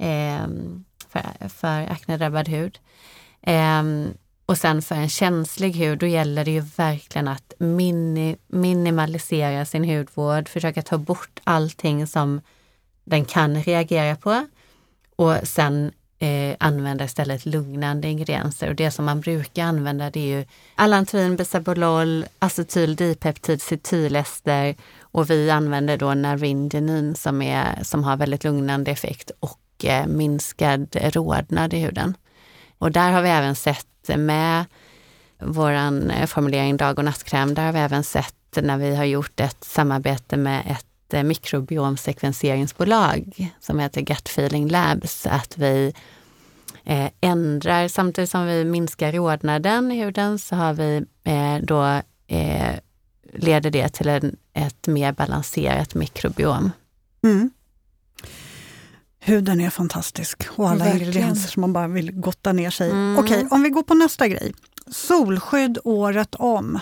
eh, 0.00 0.46
för, 1.08 1.48
för 1.48 1.92
aknedrabbad 1.92 2.48
hud. 2.48 2.78
Eh, 3.42 3.82
och 4.46 4.58
sen 4.58 4.82
för 4.82 4.94
en 4.94 5.08
känslig 5.08 5.72
hud, 5.72 5.98
då 5.98 6.06
gäller 6.06 6.44
det 6.44 6.50
ju 6.50 6.60
verkligen 6.60 7.28
att 7.28 7.52
mini, 7.58 8.36
minimalisera 8.46 9.64
sin 9.64 9.84
hudvård, 9.84 10.48
försöka 10.48 10.82
ta 10.82 10.98
bort 10.98 11.40
allting 11.44 12.06
som 12.06 12.40
den 13.04 13.24
kan 13.24 13.62
reagera 13.62 14.16
på. 14.16 14.46
Och 15.16 15.36
sen 15.42 15.92
eh, 16.18 16.56
använda 16.60 17.04
istället 17.04 17.46
lugnande 17.46 18.08
ingredienser. 18.08 18.68
Och 18.68 18.74
det 18.74 18.90
som 18.90 19.04
man 19.04 19.20
brukar 19.20 19.64
använda 19.64 20.10
det 20.10 20.20
är 20.20 20.38
ju 20.38 20.44
allantoin, 20.74 21.36
bisabolol, 21.36 22.24
acetyl, 22.38 22.96
dipeptid, 22.96 23.62
cetylester 23.62 24.74
och 25.00 25.30
vi 25.30 25.50
använder 25.50 25.96
då 25.96 26.14
naringenin 26.14 27.14
som, 27.14 27.42
är, 27.42 27.84
som 27.84 28.04
har 28.04 28.16
väldigt 28.16 28.44
lugnande 28.44 28.90
effekt 28.90 29.30
och 29.40 29.58
eh, 29.84 30.06
minskad 30.06 30.96
rodnad 31.00 31.74
i 31.74 31.78
huden. 31.78 32.16
Och 32.78 32.92
där 32.92 33.12
har 33.12 33.22
vi 33.22 33.28
även 33.28 33.54
sett 33.54 33.86
med 34.16 34.64
vår 35.38 35.72
eh, 35.72 36.26
formulering 36.26 36.76
dag 36.76 36.98
och 36.98 37.04
nattkräm, 37.04 37.54
där 37.54 37.66
har 37.66 37.72
vi 37.72 37.78
även 37.78 38.04
sett 38.04 38.34
när 38.62 38.78
vi 38.78 38.96
har 38.96 39.04
gjort 39.04 39.40
ett 39.40 39.64
samarbete 39.64 40.36
med 40.36 40.62
ett 40.66 41.14
eh, 41.14 41.22
mikrobiomsekvenseringsbolag 41.22 43.52
som 43.60 43.78
heter 43.78 44.00
Gut 44.00 44.28
Feeling 44.28 44.68
Labs, 44.68 45.26
att 45.26 45.58
vi 45.58 45.92
eh, 46.84 47.10
ändrar, 47.20 47.88
samtidigt 47.88 48.30
som 48.30 48.46
vi 48.46 48.64
minskar 48.64 49.12
rodnaden 49.12 49.92
i 49.92 50.04
huden 50.04 50.38
så 50.38 50.56
har 50.56 50.72
vi 50.72 51.04
då 51.62 52.00
leder 53.32 53.70
det 53.70 53.88
till 53.88 54.08
en, 54.08 54.36
ett 54.54 54.86
mer 54.86 55.12
balanserat 55.12 55.94
mikrobiom. 55.94 56.70
Mm. 57.24 57.50
Huden 59.30 59.60
är 59.60 59.70
fantastisk 59.70 60.48
och 60.50 60.70
alla 60.70 60.84
Verkligen. 60.84 61.08
ingredienser 61.08 61.48
som 61.48 61.60
man 61.60 61.72
bara 61.72 61.88
vill 61.88 62.12
gotta 62.12 62.52
ner 62.52 62.70
sig 62.70 62.90
mm. 62.90 63.18
Okej, 63.18 63.46
om 63.50 63.62
vi 63.62 63.68
går 63.68 63.82
på 63.82 63.94
nästa 63.94 64.28
grej. 64.28 64.54
Solskydd 64.86 65.78
året 65.84 66.34
om. 66.34 66.78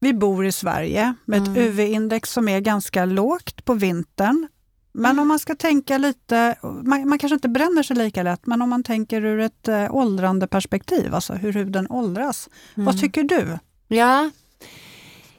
Vi 0.00 0.14
bor 0.14 0.46
i 0.46 0.52
Sverige 0.52 1.14
med 1.24 1.38
mm. 1.38 1.52
ett 1.52 1.58
UV-index 1.58 2.32
som 2.32 2.48
är 2.48 2.60
ganska 2.60 3.04
lågt 3.04 3.64
på 3.64 3.74
vintern. 3.74 4.48
Men 4.92 5.10
mm. 5.10 5.22
om 5.22 5.28
man 5.28 5.38
ska 5.38 5.54
tänka 5.54 5.98
lite, 5.98 6.56
man, 6.62 7.08
man, 7.08 7.18
kanske 7.18 7.34
inte 7.34 7.48
bränner 7.48 7.82
sig 7.82 7.96
lika 7.96 8.22
lätt, 8.22 8.46
men 8.46 8.62
om 8.62 8.70
man 8.70 8.82
tänker 8.82 9.24
ur 9.24 9.40
ett 9.40 9.68
äh, 9.68 9.94
åldrande 9.94 10.46
perspektiv, 10.46 11.14
alltså 11.14 11.32
hur 11.32 11.52
huden 11.52 11.86
åldras. 11.90 12.48
Vad 12.74 12.88
mm. 12.88 13.00
tycker 13.00 13.24
du? 13.24 13.58
Ja, 13.88 14.30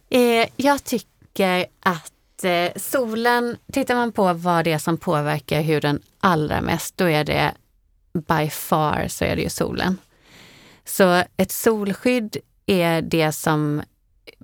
eh, 0.09 0.47
jag 0.55 0.83
tycker 0.83 1.65
att 1.79 2.13
eh, 2.43 2.71
solen, 2.75 3.57
tittar 3.73 3.95
man 3.95 4.11
på 4.11 4.33
vad 4.33 4.65
det 4.65 4.71
är 4.71 4.77
som 4.77 4.97
påverkar 4.97 5.61
huden 5.61 6.01
allra 6.19 6.61
mest, 6.61 6.97
då 6.97 7.09
är 7.09 7.23
det 7.23 7.53
by 8.13 8.49
far 8.49 9.07
så 9.07 9.25
är 9.25 9.35
det 9.35 9.41
ju 9.41 9.49
solen. 9.49 9.97
Så 10.85 11.23
ett 11.37 11.51
solskydd 11.51 12.37
är 12.65 13.01
det 13.01 13.31
som 13.31 13.81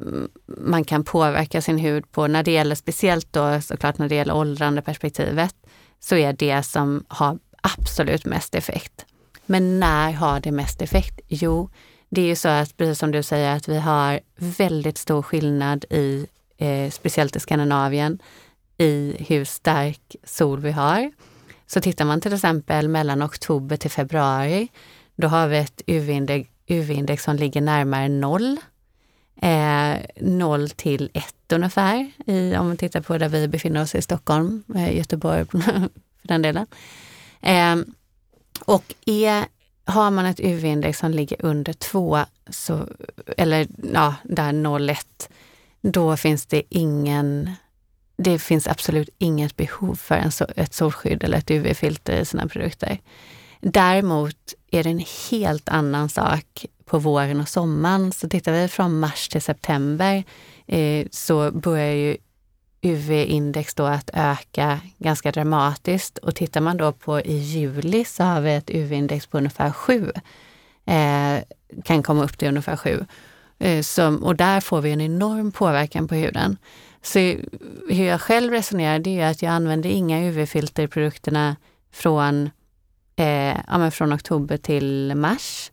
mm, 0.02 0.30
man 0.48 0.84
kan 0.84 1.04
påverka 1.04 1.62
sin 1.62 1.78
hud 1.78 2.12
på 2.12 2.28
när 2.28 2.44
det 2.44 2.52
gäller, 2.52 2.76
speciellt 2.76 3.34
då 3.34 3.62
såklart 3.62 3.98
när 3.98 4.10
det 4.10 4.16
gäller 4.16 4.36
åldrande 4.36 4.82
perspektivet, 4.82 5.56
så 6.00 6.16
är 6.16 6.34
det 6.34 6.64
som 6.64 7.06
har 7.08 7.40
absolut 7.62 8.26
mest 8.26 8.56
effekt. 8.56 9.06
Men 9.46 9.80
när 9.80 10.12
har 10.12 10.40
det 10.40 10.52
mest 10.52 10.82
effekt? 10.82 11.20
Jo, 11.28 11.70
det 12.10 12.22
är 12.22 12.26
ju 12.26 12.36
så 12.36 12.50
att 12.50 12.78
precis 12.78 13.00
som 13.00 13.12
du 13.12 13.24
säger 13.24 13.56
att 13.56 13.68
vi 13.68 13.80
har 13.80 14.20
väldigt 14.36 14.98
stor 14.98 15.22
skillnad 15.22 15.86
i 15.90 16.28
eh, 16.63 16.91
speciellt 16.91 17.36
i 17.36 17.39
Skandinavien, 17.39 18.20
i 18.77 19.15
hur 19.20 19.46
stark 19.46 20.15
sol 20.24 20.60
vi 20.60 20.72
har. 20.72 21.12
Så 21.67 21.82
tittar 21.82 22.05
man 22.05 22.22
till 22.22 22.34
exempel 22.34 22.88
mellan 22.88 23.24
oktober 23.24 23.77
till 23.77 23.91
februari, 23.91 24.67
då 25.15 25.27
har 25.27 25.48
vi 25.48 25.58
ett 25.58 25.82
UV-index 25.88 26.50
UV-index 26.67 27.24
som 27.24 27.36
ligger 27.36 27.62
närmare 27.62 28.10
noll. 28.10 28.58
Eh, 29.41 29.98
0 30.22 30.70
till 30.70 31.10
1 31.13 31.36
ungefär, 31.51 32.12
i, 32.25 32.55
om 32.55 32.67
man 32.67 32.77
tittar 32.77 33.01
på 33.01 33.17
där 33.17 33.29
vi 33.29 33.48
befinner 33.48 33.82
oss 33.82 33.96
i 33.96 34.01
Stockholm, 34.01 34.63
eh, 34.75 34.98
Göteborg 34.98 35.46
för 35.51 35.89
den 36.22 36.41
delen. 36.41 36.67
Eh, 37.41 37.75
och 38.65 38.93
är, 39.05 39.46
har 39.86 40.12
man 40.12 40.25
ett 40.25 40.39
UV-index 40.39 41.00
som 41.00 41.12
ligger 41.12 41.46
under 41.46 41.74
2, 41.74 42.20
så, 42.50 42.88
eller 43.38 43.67
ja, 43.93 44.15
där 44.24 44.51
0,1, 44.51 45.29
då 45.84 46.18
finns 46.18 46.46
det 46.46 46.63
ingen 46.70 47.50
det 48.16 48.40
finns 48.40 48.68
absolut 48.68 49.10
inget 49.18 49.58
behov 49.58 49.96
för 49.96 50.16
en, 50.16 50.32
ett 50.56 50.74
solskydd 50.74 51.24
eller 51.24 51.38
ett 51.38 51.52
UV-filter 51.52 52.20
i 52.20 52.25
sina 52.25 52.48
produkter. 52.48 53.00
Däremot 53.62 54.54
är 54.72 54.84
det 54.84 54.90
en 54.90 55.04
helt 55.32 55.70
annan 55.70 56.10
sak 56.10 56.66
på 56.86 57.00
våren 57.00 57.42
och 57.42 57.50
sommaren. 57.50 58.12
Så 58.12 58.30
tittar 58.30 58.52
vi 58.52 58.68
från 58.68 59.00
mars 59.00 59.30
till 59.30 59.42
september 59.42 60.24
eh, 60.68 61.08
så 61.12 61.52
börjar 61.52 61.94
ju 61.94 62.18
UV-index 62.82 63.75
då 63.75 63.84
att 63.84 64.10
öka 64.13 64.80
ganska 64.98 65.32
dramatiskt 65.32 66.18
och 66.18 66.36
tittar 66.36 66.62
man 66.62 66.78
då 66.78 66.92
på 66.92 67.22
i 67.22 67.34
juli 67.34 68.06
så 68.06 68.24
har 68.24 68.42
vi 68.42 68.56
ett 68.56 68.70
UV-index 68.70 69.28
på 69.28 69.38
ungefär 69.38 69.72
7. 69.72 70.12
Eh, 70.86 71.38
kan 71.84 72.04
komma 72.04 72.24
upp 72.24 72.38
till 72.38 72.48
ungefär 72.48 72.75
7. 72.75 73.06
Eh, 73.63 73.82
som, 73.82 74.24
och 74.24 74.36
där 74.36 74.62
får 74.62 74.82
vi 74.82 74.91
en 74.91 75.01
enorm 75.01 75.51
påverkan 75.51 76.08
på 76.08 76.15
huden. 76.15 76.58
Så 77.01 77.20
hur 77.89 78.05
jag 78.05 78.22
själv 78.22 78.51
resonerar 78.51 79.00
det 79.00 79.20
är 79.20 79.32
att 79.32 79.41
jag 79.41 79.51
använder 79.51 79.89
inga 79.89 80.20
UV-filter 80.20 80.84
i 80.84 80.88
produkterna 80.88 81.55
från, 81.91 82.50
eh, 83.15 83.58
ja, 83.67 83.91
från 83.91 84.13
oktober 84.13 84.58
till 84.58 85.13
mars. 85.15 85.72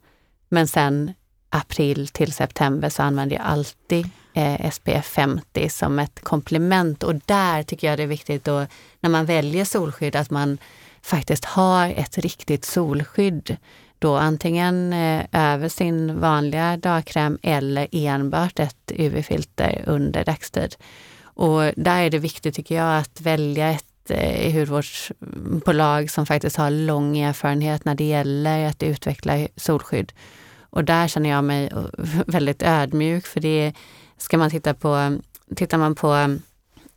Men 0.49 0.69
sen 0.69 1.13
april 1.49 2.09
till 2.09 2.33
september 2.33 2.89
så 2.89 3.03
använder 3.03 3.37
jag 3.37 3.45
alltid 3.45 4.09
eh, 4.35 4.71
SPF 4.71 5.07
50 5.07 5.69
som 5.69 5.99
ett 5.99 6.21
komplement 6.21 7.03
och 7.03 7.15
där 7.15 7.63
tycker 7.63 7.89
jag 7.89 7.99
det 7.99 8.03
är 8.03 8.07
viktigt 8.07 8.45
då 8.45 8.67
när 9.01 9.11
man 9.11 9.27
väljer 9.27 9.65
solskydd 9.65 10.17
att 10.17 10.31
man 10.31 10.59
faktiskt 11.03 11.45
har 11.45 11.89
ett 11.89 12.19
riktigt 12.19 12.65
solskydd. 12.65 13.57
Då 14.01 14.17
antingen 14.17 14.93
eh, 14.93 15.25
över 15.33 15.69
sin 15.69 16.21
vanliga 16.21 16.77
dagkräm 16.77 17.39
eller 17.43 17.89
enbart 17.93 18.59
ett 18.59 18.93
UV-filter 18.95 19.85
under 19.87 20.25
dagstid. 20.25 20.77
Och 21.23 21.61
där 21.77 22.03
är 22.03 22.11
det 22.11 22.19
viktigt 22.19 22.55
tycker 22.55 22.75
jag 22.75 22.99
att 22.99 23.21
välja 23.21 23.71
ett 23.71 24.11
eh, 24.11 24.53
hudvårdsbolag 24.53 25.99
mm, 25.99 26.09
som 26.09 26.27
faktiskt 26.27 26.57
har 26.57 26.71
lång 26.71 27.19
erfarenhet 27.19 27.85
när 27.85 27.95
det 27.95 28.05
gäller 28.05 28.67
att 28.67 28.83
utveckla 28.83 29.49
solskydd. 29.57 30.13
Och 30.61 30.85
där 30.85 31.09
känner 31.09 31.31
jag 31.31 31.45
mig 31.45 31.71
väldigt 32.27 32.63
ödmjuk 32.63 33.27
för 33.27 33.41
det 33.41 33.73
ska 34.19 34.39
man 34.39 34.51
titta 34.51 34.75
på, 34.75 35.19
tittar 35.57 35.79
man 35.79 35.95
på 35.95 36.39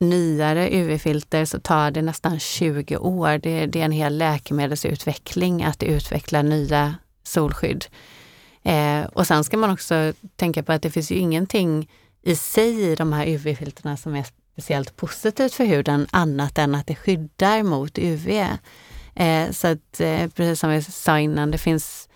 nyare 0.04 0.70
UV-filter 0.70 1.46
så 1.46 1.60
tar 1.60 1.92
det 1.92 2.02
nästan 2.02 2.40
20 2.40 2.98
år. 2.98 3.38
Det, 3.38 3.66
det, 3.66 3.82
är 3.82 3.86
en 3.86 3.92
hel 3.92 4.18
läkemedelsutveckling 4.18 5.64
att 5.64 5.84
utveckla 5.84 6.42
nya 6.42 6.96
solskydd. 7.24 7.86
Eh, 8.64 9.04
och 9.04 9.28
sen 9.28 9.44
ska 9.44 9.58
man 9.58 9.70
också 9.70 10.14
tänka 10.36 10.64
på 10.64 10.72
att 10.72 10.82
det 10.82 10.92
finns 10.92 11.12
ju 11.12 11.16
ingenting 11.16 11.90
i 12.22 12.36
sig 12.36 12.92
i 12.92 12.96
de 12.96 13.14
här 13.14 13.28
UV-filterna 13.28 13.98
som 13.98 14.16
är 14.16 14.26
speciellt 14.54 14.96
positivt 14.96 15.54
för 15.54 15.66
huden 15.66 16.08
annat 16.12 16.58
än 16.58 16.76
att 16.76 16.88
det 16.88 16.96
skyddar 16.96 17.64
mot 17.64 17.98
UV. 17.98 18.30
Eh, 19.16 19.52
så 19.52 19.68
att 19.68 20.00
eh, 20.00 20.28
precis 20.28 20.60
som 20.60 20.70
vi 20.70 20.82
sa 20.82 21.20
innan, 21.20 21.52
det 21.52 21.58
finns, 21.58 22.10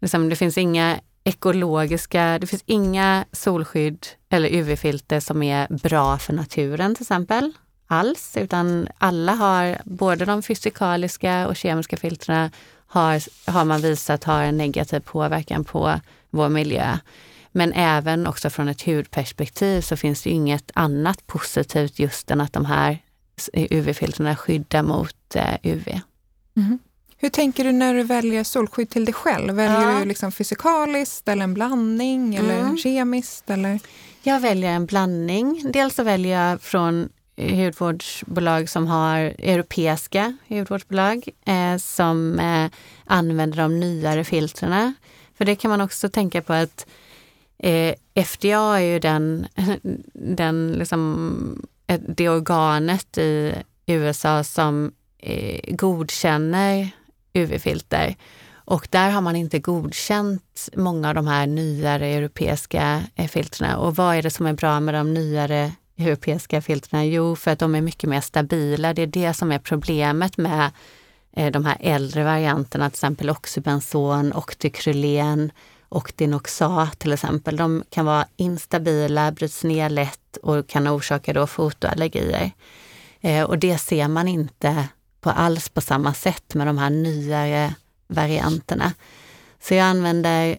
liksom, 0.00 0.28
det 0.28 0.36
finns 0.36 0.58
inga 0.58 1.00
ekologiska, 1.26 2.38
det 2.38 2.46
finns 2.46 2.64
inga 2.66 3.24
solskydd 3.32 4.06
eller 4.28 4.48
UV-filter 4.48 5.20
som 5.20 5.42
är 5.42 5.66
bra 5.82 6.18
för 6.18 6.32
naturen 6.32 6.94
till 6.94 7.02
exempel 7.02 7.52
alls, 7.86 8.36
utan 8.36 8.88
alla 8.98 9.32
har, 9.32 9.78
både 9.84 10.24
de 10.24 10.42
fysikaliska 10.42 11.48
och 11.48 11.56
kemiska 11.56 11.96
filtrerna 11.96 12.50
har, 12.86 13.22
har 13.50 13.64
man 13.64 13.80
visat 13.80 14.24
har 14.24 14.42
en 14.42 14.56
negativ 14.56 15.00
påverkan 15.00 15.64
på 15.64 16.00
vår 16.30 16.48
miljö. 16.48 16.98
Men 17.52 17.72
även 17.72 18.26
också 18.26 18.50
från 18.50 18.68
ett 18.68 18.82
hudperspektiv 18.82 19.80
så 19.80 19.96
finns 19.96 20.22
det 20.22 20.30
inget 20.30 20.70
annat 20.74 21.26
positivt 21.26 21.98
just 21.98 22.30
än 22.30 22.40
att 22.40 22.52
de 22.52 22.64
här 22.64 22.98
UV-filtrerna 23.52 24.36
skyddar 24.36 24.82
mot 24.82 25.36
eh, 25.36 25.54
UV. 25.62 25.88
Mm. 25.88 26.00
Mm-hmm. 26.54 26.78
Hur 27.18 27.28
tänker 27.28 27.64
du 27.64 27.72
när 27.72 27.94
du 27.94 28.02
väljer 28.02 28.44
solskydd 28.44 28.90
till 28.90 29.04
dig 29.04 29.14
själv? 29.14 29.54
Väljer 29.54 29.90
ja. 29.90 29.98
du 29.98 30.04
liksom 30.04 30.32
fysikaliskt 30.32 31.28
eller 31.28 31.44
en 31.44 31.54
blandning 31.54 32.34
eller 32.34 32.58
mm. 32.58 32.78
kemiskt? 32.78 33.50
Eller? 33.50 33.80
Jag 34.22 34.40
väljer 34.40 34.70
en 34.70 34.86
blandning. 34.86 35.70
Dels 35.72 35.94
så 35.94 36.02
väljer 36.02 36.40
jag 36.40 36.60
från 36.60 37.08
hudvårdsbolag 37.36 38.68
som 38.68 38.86
har 38.86 39.18
europeiska 39.18 40.36
hudvårdsbolag 40.48 41.28
eh, 41.46 41.76
som 41.78 42.38
eh, 42.38 42.70
använder 43.04 43.58
de 43.58 43.80
nyare 43.80 44.24
filtrerna. 44.24 44.94
För 45.38 45.44
det 45.44 45.56
kan 45.56 45.68
man 45.68 45.80
också 45.80 46.08
tänka 46.08 46.42
på 46.42 46.52
att 46.52 46.86
Eh, 47.58 47.94
FDA 48.14 48.78
är 48.78 48.80
ju 48.80 48.98
den, 48.98 49.46
den 50.12 50.72
liksom, 50.72 51.66
det 52.08 52.28
organet 52.28 53.18
i 53.18 53.54
USA 53.86 54.44
som 54.44 54.92
eh, 55.18 55.74
godkänner 55.74 56.90
UV-filter. 57.36 58.16
Och 58.54 58.88
där 58.90 59.10
har 59.10 59.20
man 59.20 59.36
inte 59.36 59.58
godkänt 59.58 60.68
många 60.76 61.08
av 61.08 61.14
de 61.14 61.26
här 61.26 61.46
nyare 61.46 62.06
europeiska 62.06 63.02
eh, 63.14 63.28
filtrerna. 63.28 63.78
Och 63.78 63.96
vad 63.96 64.16
är 64.16 64.22
det 64.22 64.30
som 64.30 64.46
är 64.46 64.52
bra 64.52 64.80
med 64.80 64.94
de 64.94 65.14
nyare 65.14 65.72
europeiska 65.98 66.62
filtrerna? 66.62 67.04
Jo, 67.04 67.36
för 67.36 67.50
att 67.50 67.58
de 67.58 67.74
är 67.74 67.80
mycket 67.80 68.10
mer 68.10 68.20
stabila. 68.20 68.94
Det 68.94 69.02
är 69.02 69.06
det 69.06 69.34
som 69.34 69.52
är 69.52 69.58
problemet 69.58 70.36
med 70.36 70.70
eh, 71.36 71.50
de 71.50 71.64
här 71.64 71.76
äldre 71.80 72.24
varianterna, 72.24 72.90
till 72.90 72.96
exempel 72.96 73.30
oxybenson, 73.30 74.32
octykrylen, 74.32 75.52
och 75.88 76.12
dinoxat 76.16 76.98
till 76.98 77.12
exempel, 77.12 77.56
de 77.56 77.84
kan 77.90 78.06
vara 78.06 78.26
instabila, 78.36 79.32
bryts 79.32 79.64
ner 79.64 79.88
lätt 79.88 80.36
och 80.42 80.66
kan 80.66 80.88
orsaka 80.88 81.32
då 81.32 81.46
fotoallergier. 81.46 82.50
Eh, 83.20 83.44
och 83.44 83.58
det 83.58 83.78
ser 83.78 84.08
man 84.08 84.28
inte 84.28 84.88
på 85.26 85.30
alls 85.30 85.68
på 85.68 85.80
samma 85.80 86.14
sätt 86.14 86.54
med 86.54 86.66
de 86.66 86.78
här 86.78 86.90
nyare 86.90 87.74
varianterna. 88.06 88.92
Så 89.60 89.74
jag 89.74 89.84
använder 89.84 90.58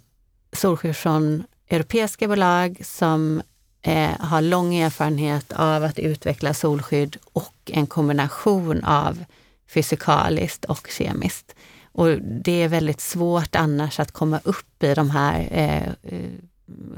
solskydd 0.51 0.95
från 0.95 1.43
europeiska 1.69 2.27
bolag 2.27 2.82
som 2.84 3.41
eh, 3.82 4.19
har 4.19 4.41
lång 4.41 4.75
erfarenhet 4.75 5.51
av 5.51 5.84
att 5.84 5.99
utveckla 5.99 6.53
solskydd 6.53 7.17
och 7.34 7.56
en 7.65 7.88
kombination 7.88 8.84
av 8.84 9.23
fysikaliskt 9.69 10.65
och 10.65 10.88
kemiskt. 10.97 11.56
Och 11.91 12.21
det 12.21 12.63
är 12.63 12.67
väldigt 12.67 13.01
svårt 13.01 13.56
annars 13.56 13.99
att 13.99 14.12
komma 14.12 14.39
upp 14.43 14.84
i 14.84 14.93
de 14.93 15.10
här 15.10 15.47
eh, 15.51 15.93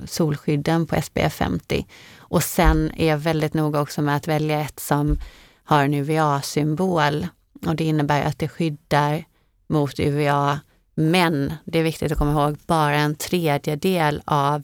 solskydden 0.06 0.86
på 0.86 1.02
SPF 1.02 1.34
50. 1.34 1.86
Och 2.18 2.44
sen 2.44 2.92
är 2.98 3.08
jag 3.08 3.18
väldigt 3.18 3.54
noga 3.54 3.82
också 3.82 4.02
med 4.02 4.16
att 4.16 4.28
välja 4.28 4.62
ett 4.62 4.80
som 4.80 5.20
har 5.64 5.84
en 5.84 5.94
UVA-symbol. 5.94 7.28
Och 7.66 7.76
det 7.76 7.84
innebär 7.84 8.24
att 8.24 8.40
det 8.40 8.48
skyddar 8.48 9.26
mot 9.68 10.00
UVA, 10.00 10.60
men 10.96 11.54
det 11.66 11.80
är 11.80 11.84
viktigt 11.84 12.12
att 12.12 12.18
komma 12.18 12.32
ihåg, 12.32 12.58
bara 12.68 12.96
en 12.96 13.16
tredjedel 13.16 14.22
av 14.26 14.64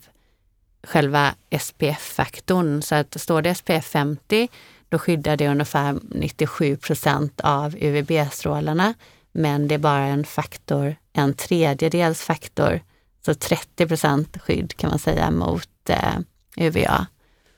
själva 0.83 1.35
SPF-faktorn. 1.59 2.81
Så 2.81 2.95
att 2.95 3.21
står 3.21 3.41
det 3.41 3.55
SPF 3.55 3.85
50, 3.85 4.47
då 4.89 4.99
skyddar 4.99 5.37
det 5.37 5.47
ungefär 5.47 5.99
97 6.11 6.77
procent 6.77 7.41
av 7.43 7.75
UVB-strålarna. 7.75 8.93
Men 9.31 9.67
det 9.67 9.75
är 9.75 9.79
bara 9.79 10.05
en 10.05 10.23
faktor, 10.23 10.95
en 11.13 11.33
tredjedels 11.33 12.21
faktor, 12.21 12.81
så 13.25 13.33
30 13.33 13.87
procent 13.87 14.37
skydd 14.41 14.77
kan 14.77 14.89
man 14.89 14.99
säga 14.99 15.31
mot 15.31 15.89
eh, 15.89 16.19
UVA. 16.57 17.07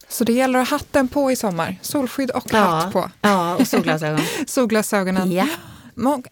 Så 0.09 0.23
det 0.23 0.33
gäller 0.33 0.59
att 0.59 0.69
ha 0.69 0.77
hatten 0.77 1.07
på 1.07 1.31
i 1.31 1.35
sommar, 1.35 1.75
solskydd 1.81 2.31
och 2.31 2.43
ja, 2.51 2.59
hatt 2.59 2.93
på. 2.93 3.11
Ja, 3.21 3.55
och 3.55 3.67
solglasögon. 3.67 4.21
Solglasögonen. 4.47 5.31
Ja. 5.31 5.47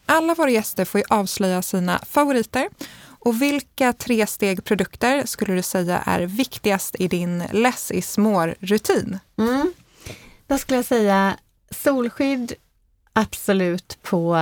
Alla 0.06 0.34
våra 0.36 0.50
gäster 0.50 0.86
får 0.86 1.00
ju 1.00 1.06
avslöja 1.10 1.62
sina 1.62 2.00
favoriter. 2.10 2.70
Och 3.20 3.42
vilka 3.42 3.94
tre 3.94 4.28
steg 4.28 4.64
produkter 4.64 5.26
skulle 5.26 5.54
du 5.54 5.62
säga 5.62 6.04
är 6.06 6.22
viktigast 6.22 6.96
i 7.00 7.08
din 7.08 7.44
less 7.52 7.92
is 7.92 8.18
more-rutin? 8.18 9.20
Mm. 9.38 9.74
Då 10.48 10.58
skulle 10.58 10.78
jag 10.78 10.86
säga 10.86 11.38
solskydd, 11.72 12.54
Absolut 13.18 13.98
på, 14.02 14.38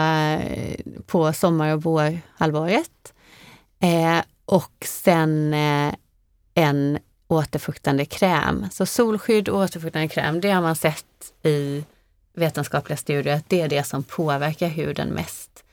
på 1.05 1.33
sommar 1.33 1.73
och 1.73 1.83
vårhalvåret. 1.83 3.13
Eh, 3.79 4.23
och 4.45 4.85
sen 4.85 5.53
eh, 5.53 5.93
en 6.53 6.99
återfuktande 7.33 8.05
kräm. 8.05 8.65
Så 8.71 8.85
solskydd 8.85 9.49
och 9.49 9.59
återfuktande 9.59 10.07
kräm, 10.07 10.41
det 10.41 10.51
har 10.51 10.61
man 10.61 10.75
sett 10.75 11.33
i 11.43 11.85
vetenskapliga 12.33 12.97
studier 12.97 13.35
att 13.35 13.49
det 13.49 13.61
är 13.61 13.67
det 13.67 13.83
som 13.83 14.03
påverkar 14.03 14.67
huden 14.67 15.09
mest. 15.09 15.63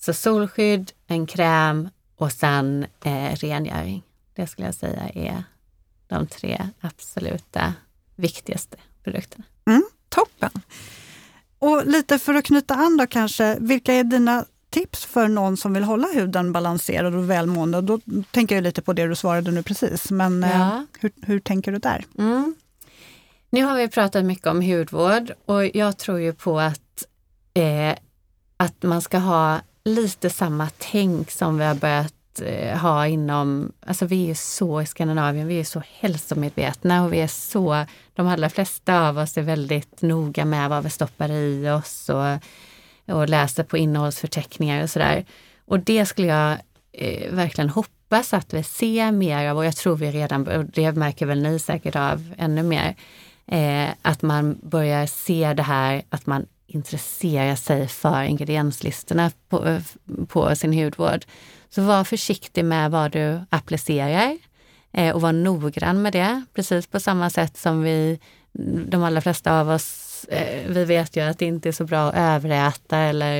Så 0.00 0.14
solskydd, 0.14 0.92
en 1.06 1.26
kräm 1.26 1.88
och 2.16 2.32
sen 2.32 2.86
eh, 3.04 3.36
rengöring. 3.36 4.02
Det 4.34 4.46
skulle 4.46 4.68
jag 4.68 4.74
säga 4.74 5.08
är 5.14 5.44
de 6.06 6.26
tre 6.26 6.68
absoluta 6.80 7.74
viktigaste 8.16 8.76
produkterna. 9.04 9.44
Mm, 9.66 9.82
toppen! 10.08 10.50
Och 11.58 11.86
lite 11.86 12.18
för 12.18 12.34
att 12.34 12.44
knyta 12.44 12.74
an 12.74 12.96
då 12.96 13.06
kanske, 13.06 13.56
vilka 13.60 13.94
är 13.94 14.04
dina 14.04 14.44
tips 14.78 15.04
för 15.04 15.28
någon 15.28 15.56
som 15.56 15.72
vill 15.72 15.84
hålla 15.84 16.08
huden 16.14 16.52
balanserad 16.52 17.14
och 17.14 17.30
välmående? 17.30 17.80
Då 17.80 18.00
tänker 18.30 18.54
jag 18.54 18.62
lite 18.62 18.82
på 18.82 18.92
det 18.92 19.06
du 19.06 19.14
svarade 19.14 19.50
nu 19.50 19.62
precis, 19.62 20.10
men 20.10 20.42
ja. 20.42 20.48
eh, 20.48 20.82
hur, 21.00 21.12
hur, 21.22 21.40
tänker 21.40 21.72
du 21.72 21.78
där? 21.78 22.04
Mm. 22.18 22.54
Nu 23.50 23.64
har 23.64 23.76
vi 23.76 23.88
pratat 23.88 24.24
mycket 24.24 24.46
om 24.46 24.62
hudvård 24.62 25.32
och 25.46 25.76
jag 25.76 25.98
tror 25.98 26.20
ju 26.20 26.32
på 26.32 26.60
att, 26.60 27.04
eh, 27.54 27.94
att 28.56 28.82
man 28.82 29.02
ska 29.02 29.18
ha 29.18 29.60
lite 29.84 30.30
samma 30.30 30.68
tänk 30.78 31.30
som 31.30 31.58
vi 31.58 31.64
har 31.64 31.74
börjat 31.74 32.40
eh, 32.44 32.78
ha 32.78 33.06
inom, 33.06 33.72
alltså 33.86 34.06
vi 34.06 34.30
är 34.30 34.34
så 34.34 34.82
i 34.82 34.86
Skandinavien, 34.86 35.46
vi 35.46 35.60
är 35.60 35.64
så 35.64 35.82
hälsomedvetna 36.00 37.04
och 37.04 37.12
vi 37.12 37.20
är 37.20 37.26
så, 37.26 37.84
de 38.14 38.26
allra 38.26 38.48
flesta 38.48 39.08
av 39.08 39.18
oss 39.18 39.38
är 39.38 39.42
väldigt 39.42 40.02
noga 40.02 40.44
med 40.44 40.70
vad 40.70 40.84
vi 40.84 40.90
stoppar 40.90 41.30
i 41.30 41.70
oss 41.70 42.08
och, 42.08 42.42
och 43.08 43.28
läser 43.28 43.64
på 43.64 43.78
innehållsförteckningar 43.78 44.82
och 44.82 44.90
sådär. 44.90 45.24
Och 45.64 45.80
det 45.80 46.06
skulle 46.06 46.28
jag 46.28 46.58
eh, 46.92 47.32
verkligen 47.32 47.70
hoppas 47.70 48.34
att 48.34 48.54
vi 48.54 48.62
ser 48.62 49.12
mer 49.12 49.50
av 49.50 49.56
och 49.56 49.64
jag 49.64 49.76
tror 49.76 49.96
vi 49.96 50.10
redan, 50.10 50.46
och 50.46 50.64
det 50.64 50.92
märker 50.92 51.26
väl 51.26 51.42
ni 51.42 51.58
säkert 51.58 51.96
av 51.96 52.34
ännu 52.38 52.62
mer, 52.62 52.94
eh, 53.46 53.88
att 54.02 54.22
man 54.22 54.58
börjar 54.62 55.06
se 55.06 55.54
det 55.54 55.62
här 55.62 56.02
att 56.08 56.26
man 56.26 56.46
intresserar 56.66 57.56
sig 57.56 57.88
för 57.88 58.22
ingredienslistorna 58.22 59.30
på, 59.48 59.66
eh, 59.66 59.82
på 60.28 60.56
sin 60.56 60.72
hudvård. 60.72 61.24
Så 61.70 61.82
var 61.82 62.04
försiktig 62.04 62.64
med 62.64 62.90
vad 62.90 63.12
du 63.12 63.40
applicerar 63.50 64.38
eh, 64.92 65.14
och 65.14 65.20
var 65.20 65.32
noggrann 65.32 66.02
med 66.02 66.12
det. 66.12 66.44
Precis 66.54 66.86
på 66.86 67.00
samma 67.00 67.30
sätt 67.30 67.56
som 67.56 67.82
vi, 67.82 68.20
de 68.88 69.02
allra 69.02 69.20
flesta 69.20 69.60
av 69.60 69.70
oss, 69.70 70.07
eh, 70.28 70.68
vi 70.68 70.84
vet 70.84 71.16
ju 71.16 71.20
att 71.20 71.38
det 71.38 71.46
inte 71.46 71.68
är 71.68 71.72
så 71.72 71.84
bra 71.84 72.08
att 72.08 72.14
överäta 72.14 72.98
eller 72.98 73.38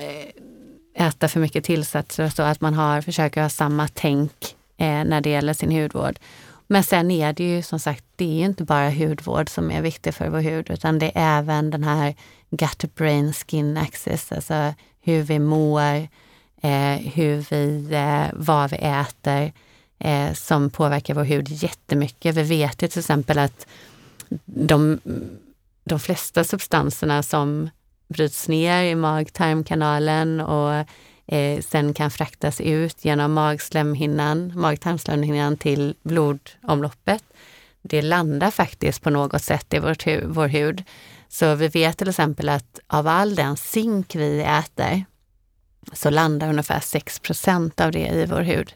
eh, 0.00 1.06
äta 1.06 1.28
för 1.28 1.40
mycket 1.40 1.64
tillsatser 1.64 2.28
så 2.28 2.42
att 2.42 2.60
man 2.60 2.74
har, 2.74 3.00
försöker 3.00 3.42
ha 3.42 3.48
samma 3.48 3.88
tänk 3.88 4.56
eh, 4.76 5.04
när 5.04 5.20
det 5.20 5.30
gäller 5.30 5.52
sin 5.52 5.72
hudvård. 5.72 6.18
Men 6.66 6.84
sen 6.84 7.10
är 7.10 7.32
det 7.32 7.44
ju 7.44 7.62
som 7.62 7.78
sagt, 7.78 8.04
det 8.16 8.42
är 8.42 8.44
inte 8.44 8.64
bara 8.64 8.90
hudvård 8.90 9.48
som 9.48 9.70
är 9.70 9.82
viktig 9.82 10.14
för 10.14 10.28
vår 10.28 10.40
hud, 10.40 10.70
utan 10.70 10.98
det 10.98 11.12
är 11.14 11.38
även 11.38 11.70
den 11.70 11.84
här 11.84 12.14
gut 12.50 12.94
brain 12.94 13.32
skin 13.32 13.76
axis, 13.76 14.32
alltså 14.32 14.74
hur 15.00 15.22
vi 15.22 15.38
mår, 15.38 16.08
eh, 16.62 17.12
hur 17.14 17.44
vi, 17.50 17.88
eh, 17.92 18.26
vad 18.32 18.70
vi 18.70 18.76
äter, 18.76 19.52
eh, 19.98 20.32
som 20.32 20.70
påverkar 20.70 21.14
vår 21.14 21.24
hud 21.24 21.48
jättemycket. 21.48 22.34
Vi 22.34 22.42
vet 22.42 22.82
ju 22.82 22.88
till 22.88 22.98
exempel 22.98 23.38
att 23.38 23.66
de, 24.44 25.00
de 25.84 25.98
flesta 25.98 26.44
substanserna 26.44 27.22
som 27.22 27.70
bryts 28.08 28.48
ner 28.48 28.82
i 28.82 28.94
mag-tarmkanalen 28.94 30.40
och 30.40 30.74
eh, 31.26 31.60
sen 31.60 31.94
kan 31.94 32.10
fraktas 32.10 32.60
ut 32.60 33.04
genom 33.04 33.32
magslemhinnan, 33.32 34.52
mag-tarmslemhinnan 34.56 35.56
till 35.56 35.94
blodomloppet. 36.02 37.24
Det 37.82 38.02
landar 38.02 38.50
faktiskt 38.50 39.02
på 39.02 39.10
något 39.10 39.42
sätt 39.42 39.74
i 39.74 39.78
vårt 39.78 40.06
hu 40.06 40.26
vår 40.26 40.48
hud. 40.48 40.84
Så 41.28 41.54
vi 41.54 41.68
vet 41.68 41.98
till 41.98 42.08
exempel 42.08 42.48
att 42.48 42.80
av 42.86 43.06
all 43.06 43.34
den 43.34 43.56
zink 43.56 44.14
vi 44.14 44.40
äter 44.42 45.04
så 45.92 46.10
landar 46.10 46.48
ungefär 46.48 46.80
6% 46.80 47.80
av 47.80 47.92
det 47.92 48.06
i 48.08 48.26
vår 48.26 48.40
hud. 48.40 48.74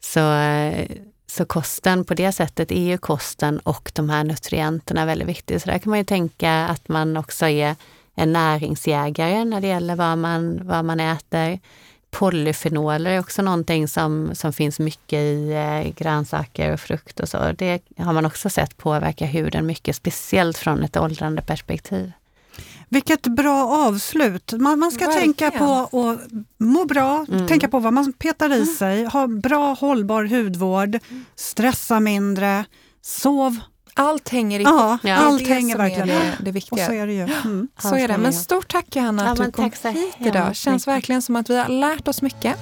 Så, 0.00 0.32
eh, 0.32 0.88
så 1.30 1.44
kosten 1.44 2.04
på 2.04 2.14
det 2.14 2.32
sättet 2.32 2.72
är 2.72 2.82
ju 2.82 2.98
kosten 2.98 3.58
och 3.58 3.92
de 3.94 4.10
här 4.10 4.24
nutrienterna 4.24 5.06
väldigt 5.06 5.28
viktiga. 5.28 5.60
Så 5.60 5.70
där 5.70 5.78
kan 5.78 5.90
man 5.90 5.98
ju 5.98 6.04
tänka 6.04 6.52
att 6.52 6.88
man 6.88 7.16
också 7.16 7.46
är 7.46 7.76
en 8.14 8.32
näringsjägare 8.32 9.44
när 9.44 9.60
det 9.60 9.66
gäller 9.66 9.96
vad 9.96 10.18
man, 10.18 10.60
vad 10.62 10.84
man 10.84 11.00
äter. 11.00 11.58
Polyfenoler 12.10 13.10
är 13.10 13.20
också 13.20 13.42
någonting 13.42 13.88
som, 13.88 14.30
som 14.34 14.52
finns 14.52 14.78
mycket 14.78 15.18
i 15.18 15.52
eh, 15.52 15.92
grönsaker 15.96 16.72
och 16.72 16.80
frukt 16.80 17.20
och 17.20 17.28
så. 17.28 17.52
Det 17.52 17.82
har 17.98 18.12
man 18.12 18.26
också 18.26 18.50
sett 18.50 18.76
påverka 18.76 19.26
huden 19.26 19.66
mycket, 19.66 19.96
speciellt 19.96 20.58
från 20.58 20.82
ett 20.82 20.96
åldrande 20.96 21.42
perspektiv. 21.42 22.12
Vilket 22.90 23.22
bra 23.22 23.68
avslut! 23.68 24.52
Man, 24.52 24.78
man 24.78 24.90
ska 24.90 25.06
Verkligen. 25.06 25.34
tänka 25.34 25.58
på 25.58 26.00
att 26.00 26.18
må 26.58 26.84
bra, 26.84 27.26
mm. 27.28 27.48
tänka 27.48 27.68
på 27.68 27.78
vad 27.78 27.92
man 27.92 28.12
petar 28.12 28.50
i 28.50 28.62
mm. 28.62 28.66
sig, 28.66 29.04
ha 29.04 29.26
bra 29.26 29.72
hållbar 29.72 30.24
hudvård, 30.24 30.98
stressa 31.36 32.00
mindre, 32.00 32.64
sov 33.02 33.56
allt 33.94 34.28
hänger 34.28 34.60
ihop. 34.60 35.00
Ja, 35.02 35.14
allt 35.14 35.48
hänger 35.48 35.76
verkligen 35.76 36.08
det, 36.08 36.32
det 36.40 36.50
viktiga. 36.50 36.84
Och 36.84 36.86
så 36.86 36.92
är 36.92 37.06
det 37.06 37.12
ju. 37.12 37.22
Mm. 37.22 37.68
Så 37.78 37.96
är 37.96 38.08
det. 38.08 38.18
Men 38.18 38.32
stort 38.32 38.72
tack 38.72 38.96
Johanna 38.96 39.24
ja, 39.24 39.30
att 39.32 39.38
du 39.38 39.52
kom 39.52 39.70
hit 39.92 40.16
idag. 40.18 40.56
Känns 40.56 40.86
verkligen 40.86 41.22
som 41.22 41.36
att 41.36 41.50
vi 41.50 41.58
har 41.58 41.68
lärt 41.68 42.08
oss 42.08 42.22
mycket. 42.22 42.56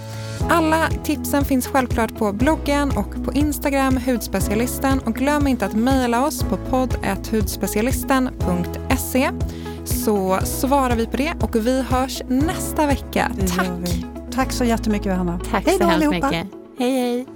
Alla 0.50 0.88
tipsen 1.04 1.44
finns 1.44 1.66
självklart 1.66 2.18
på 2.18 2.32
bloggen 2.32 2.90
och 2.90 3.24
på 3.24 3.32
Instagram, 3.32 3.96
hudspecialisten. 3.96 5.00
Och 5.00 5.14
glöm 5.14 5.46
inte 5.46 5.66
att 5.66 5.74
mejla 5.74 6.26
oss 6.26 6.42
på 6.42 6.56
podd.hudspecialisten.se 6.56 9.30
så 9.88 10.38
svarar 10.44 10.96
vi 10.96 11.06
på 11.06 11.16
det 11.16 11.32
och 11.40 11.56
vi 11.56 11.82
hörs 11.82 12.22
nästa 12.28 12.86
vecka. 12.86 13.32
Tack! 13.56 13.68
Tack 14.30 14.52
så 14.52 14.64
jättemycket 14.64 15.06
Johanna. 15.06 15.40
Tack 15.50 15.66
hej 15.66 15.78
så 15.78 15.84
hemskt 15.84 16.10
mycket. 16.10 16.46
Hej 16.78 16.90
hej! 16.90 17.26